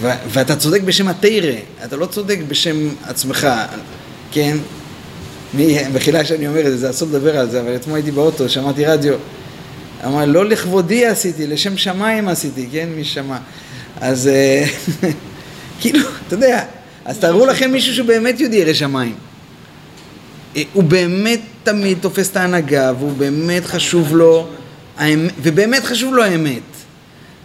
ו- 0.00 0.28
ואתה 0.28 0.56
צודק 0.56 0.80
בשם 0.80 1.08
התרא, 1.08 1.52
אתה 1.84 1.96
לא 1.96 2.06
צודק 2.06 2.38
בשם 2.48 2.88
עצמך, 3.04 3.48
כן? 4.32 4.56
מחילה 5.94 6.24
שאני 6.24 6.48
אומר 6.48 6.60
את 6.60 6.70
זה, 6.70 6.76
זה 6.76 6.90
אסור 6.90 7.08
לדבר 7.08 7.38
על 7.38 7.50
זה, 7.50 7.60
אבל 7.60 7.76
אתמול 7.76 7.96
הייתי 7.96 8.10
באוטו, 8.10 8.48
שמעתי 8.48 8.84
רדיו. 8.84 9.14
אמר, 10.06 10.24
לא 10.24 10.44
לכבודי 10.44 11.06
עשיתי, 11.06 11.46
לשם 11.46 11.76
שמיים 11.76 12.28
עשיתי, 12.28 12.68
כן? 12.72 12.88
מי 12.96 13.04
שמע. 13.04 13.38
אז 14.00 14.28
אה, 14.28 14.64
כאילו, 15.80 16.08
אתה 16.26 16.34
יודע, 16.34 16.64
אז 17.04 17.18
תארו 17.18 17.46
לכם 17.46 17.72
מישהו 17.72 17.94
שבאמת 17.94 18.40
יהודי 18.40 18.56
ירא 18.56 18.72
שמיים. 18.72 19.14
אה, 20.56 20.62
הוא 20.72 20.84
באמת 20.84 21.40
תמיד 21.62 21.98
תופס 22.00 22.30
את 22.30 22.36
ההנהגה, 22.36 22.92
והוא 22.98 23.12
באמת 23.12 23.64
חשוב 23.64 24.16
לו, 24.16 24.48
ובאמת 25.42 25.84
חשוב 25.84 26.14
לו 26.14 26.24
האמת. 26.24 26.62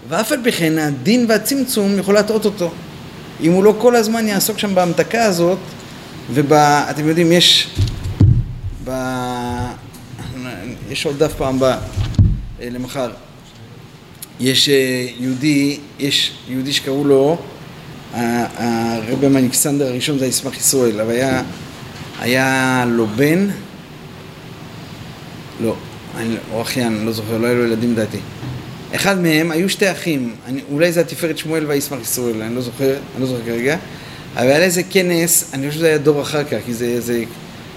ואף 0.10 0.32
על 0.32 0.40
פי 0.44 0.52
כן 0.52 0.78
הדין 0.78 1.26
והצמצום 1.30 2.00
יכול 2.00 2.14
להטעות 2.14 2.46
אותו. 2.46 2.72
אם 3.42 3.52
הוא 3.52 3.64
לא 3.64 3.76
כל 3.78 3.96
הזמן 3.96 4.28
יעסוק 4.28 4.60
שם 4.60 4.76
בהמתקה 4.76 5.24
הזאת, 5.24 5.58
ואתם 6.34 7.08
יודעים, 7.08 7.32
יש, 7.32 7.68
ב... 8.84 8.92
יש 10.90 11.06
עוד 11.06 11.24
דף 11.24 11.34
פעם 11.34 11.60
ב... 11.60 11.64
אה, 11.64 11.78
למחר. 12.62 13.12
יש 14.40 14.70
אה, 14.70 15.08
יהודי, 15.20 15.80
יש 16.00 16.32
יהודי 16.50 16.74
שקראו 16.74 17.06
לו, 17.06 17.38
הרבי 18.14 19.28
מניקסנדר 19.28 19.88
הראשון 19.88 20.20
זה 20.20 20.26
ישמח 20.26 20.58
ישראל, 20.58 21.02
אבל 21.02 21.12
היה, 21.12 21.44
היה 22.20 22.86
לו 22.88 23.08
בן, 23.08 23.48
לא, 25.62 25.76
אני, 26.18 26.36
או 26.52 26.62
אחיין, 26.62 27.06
לא 27.06 27.12
זוכר, 27.12 27.38
לא 27.38 27.48
היו 27.48 27.56
לו 27.56 27.64
ילדים 27.64 27.94
לדעתי. 27.94 28.18
אחד 28.96 29.22
מהם, 29.22 29.52
היו 29.52 29.70
שתי 29.70 29.92
אחים, 29.92 30.36
אני, 30.48 30.62
אולי 30.72 30.92
זה 30.92 31.02
התפארת 31.02 31.38
שמואל 31.38 31.66
וישמח 31.68 32.00
ישראל, 32.02 32.42
אני 32.42 32.56
לא 32.56 32.62
זוכר, 32.62 32.90
אני 32.90 33.22
לא 33.22 33.26
זוכר 33.26 33.42
כרגע, 33.46 33.78
אבל 34.36 34.48
היה 34.48 34.64
איזה 34.64 34.84
כנס, 34.84 35.52
אני 35.54 35.68
חושב 35.68 35.80
שזה 35.80 35.88
היה 35.88 35.98
דור 35.98 36.22
אחר 36.22 36.44
כך, 36.44 36.58
כי 36.66 36.74
זה, 36.74 37.02
זה 37.02 37.24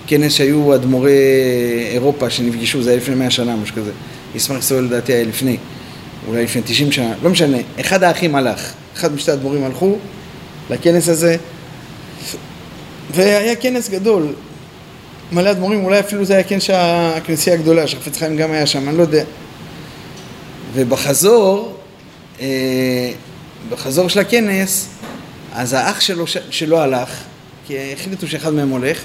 כנס 0.06 0.32
שהיו 0.32 0.74
אדמו"רי 0.74 1.12
אירופה 1.92 2.30
שנפגשו, 2.30 2.82
זה 2.82 2.90
היה 2.90 2.96
לפני 2.96 3.14
מאה 3.14 3.30
שנה, 3.30 3.56
משהו 3.56 3.76
כזה. 3.76 3.90
ישמח 4.34 4.58
ישראל 4.58 4.84
לדעתי 4.84 5.12
היה 5.12 5.24
לפני, 5.24 5.56
אולי 6.28 6.44
לפני 6.44 6.62
תשעים 6.64 6.92
שנה, 6.92 7.14
לא 7.22 7.30
משנה. 7.30 7.58
אחד 7.80 8.02
האחים 8.02 8.34
הלך, 8.34 8.72
אחד 8.94 9.14
משתי 9.14 9.32
אדמו"רים 9.32 9.64
הלכו 9.64 9.96
לכנס 10.70 11.08
הזה, 11.08 11.36
והיה 13.14 13.56
כנס 13.56 13.88
גדול, 13.88 14.34
מלא 15.32 15.50
אדמו"רים, 15.50 15.84
אולי 15.84 16.00
אפילו 16.00 16.24
זה 16.24 16.34
היה 16.34 16.42
כנס 16.42 16.70
הכנסייה 16.74 17.56
הגדולה, 17.56 17.86
שחפץ 17.86 18.18
חיים 18.18 18.36
גם 18.36 18.52
היה 18.52 18.66
שם, 18.66 18.88
אני 18.88 18.96
לא 18.96 19.02
יודע. 19.02 19.24
ובחזור, 20.74 21.76
אה, 22.40 23.12
בחזור 23.70 24.08
של 24.08 24.20
הכנס, 24.20 24.88
אז 25.54 25.72
האח 25.72 26.00
שלו, 26.00 26.24
שלו 26.50 26.80
הלך, 26.80 27.10
כי 27.66 27.92
החליטו 27.92 28.28
שאחד 28.28 28.52
מהם 28.52 28.68
הולך, 28.68 29.02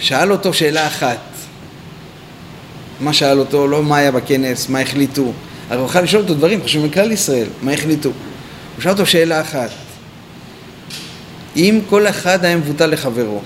שאל 0.00 0.32
אותו 0.32 0.54
שאלה 0.54 0.86
אחת. 0.86 1.18
מה 3.00 3.12
שאל 3.12 3.38
אותו? 3.38 3.68
לא 3.68 3.82
מה 3.82 3.96
היה 3.96 4.10
בכנס, 4.10 4.68
מה 4.68 4.80
החליטו. 4.80 5.32
הרי 5.70 5.80
הוא 5.80 5.88
יכול 5.88 6.00
לשאול 6.00 6.22
אותו 6.22 6.34
דברים 6.34 6.62
חשובים 6.62 6.90
מכלל 6.90 7.12
ישראל, 7.12 7.46
מה 7.62 7.72
החליטו. 7.72 8.08
הוא 8.08 8.82
שאל 8.82 8.90
אותו 8.90 9.06
שאלה 9.06 9.40
אחת. 9.40 9.70
אם 11.56 11.80
כל 11.88 12.06
אחד 12.06 12.44
היה 12.44 12.56
מבוטל 12.56 12.86
לחברו, 12.86 13.40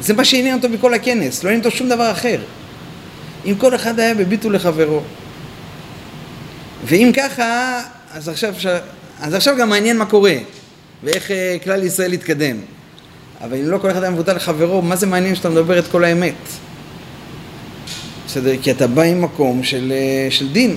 זה 0.00 0.14
מה 0.14 0.24
שעניין 0.24 0.56
אותו 0.56 0.68
בכל 0.68 0.94
הכנס, 0.94 1.44
לא 1.44 1.48
עניין 1.48 1.64
אותו 1.64 1.76
שום 1.76 1.88
דבר 1.88 2.10
אחר. 2.10 2.40
אם 3.46 3.54
כל 3.58 3.74
אחד 3.74 4.00
היה 4.00 4.14
בביטול 4.14 4.54
לחברו. 4.54 5.00
ואם 6.84 7.10
ככה, 7.16 7.80
אז 8.12 8.28
עכשיו, 8.28 8.54
אז 9.20 9.34
עכשיו 9.34 9.54
גם 9.58 9.68
מעניין 9.68 9.98
מה 9.98 10.06
קורה, 10.06 10.34
ואיך 11.04 11.30
אה, 11.30 11.56
כלל 11.64 11.84
ישראל 11.84 12.12
יתקדם. 12.12 12.56
אבל 13.44 13.58
אם 13.58 13.68
לא 13.70 13.78
כל 13.78 13.90
אחד 13.90 14.02
היה 14.02 14.10
מבוטל 14.10 14.36
לחברו, 14.36 14.82
מה 14.82 14.96
זה 14.96 15.06
מעניין 15.06 15.34
שאתה 15.34 15.48
מדבר 15.48 15.78
את 15.78 15.86
כל 15.88 16.04
האמת? 16.04 16.34
בסדר? 18.26 18.52
כי 18.62 18.70
אתה 18.70 18.86
בא 18.86 19.02
עם 19.02 19.22
מקום 19.22 19.64
של, 19.64 19.92
אה, 19.92 20.30
של 20.30 20.52
דין. 20.52 20.76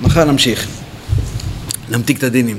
מחר 0.00 0.24
נמשיך. 0.24 0.68
נמתיק 1.90 2.18
את 2.18 2.22
הדינים. 2.22 2.58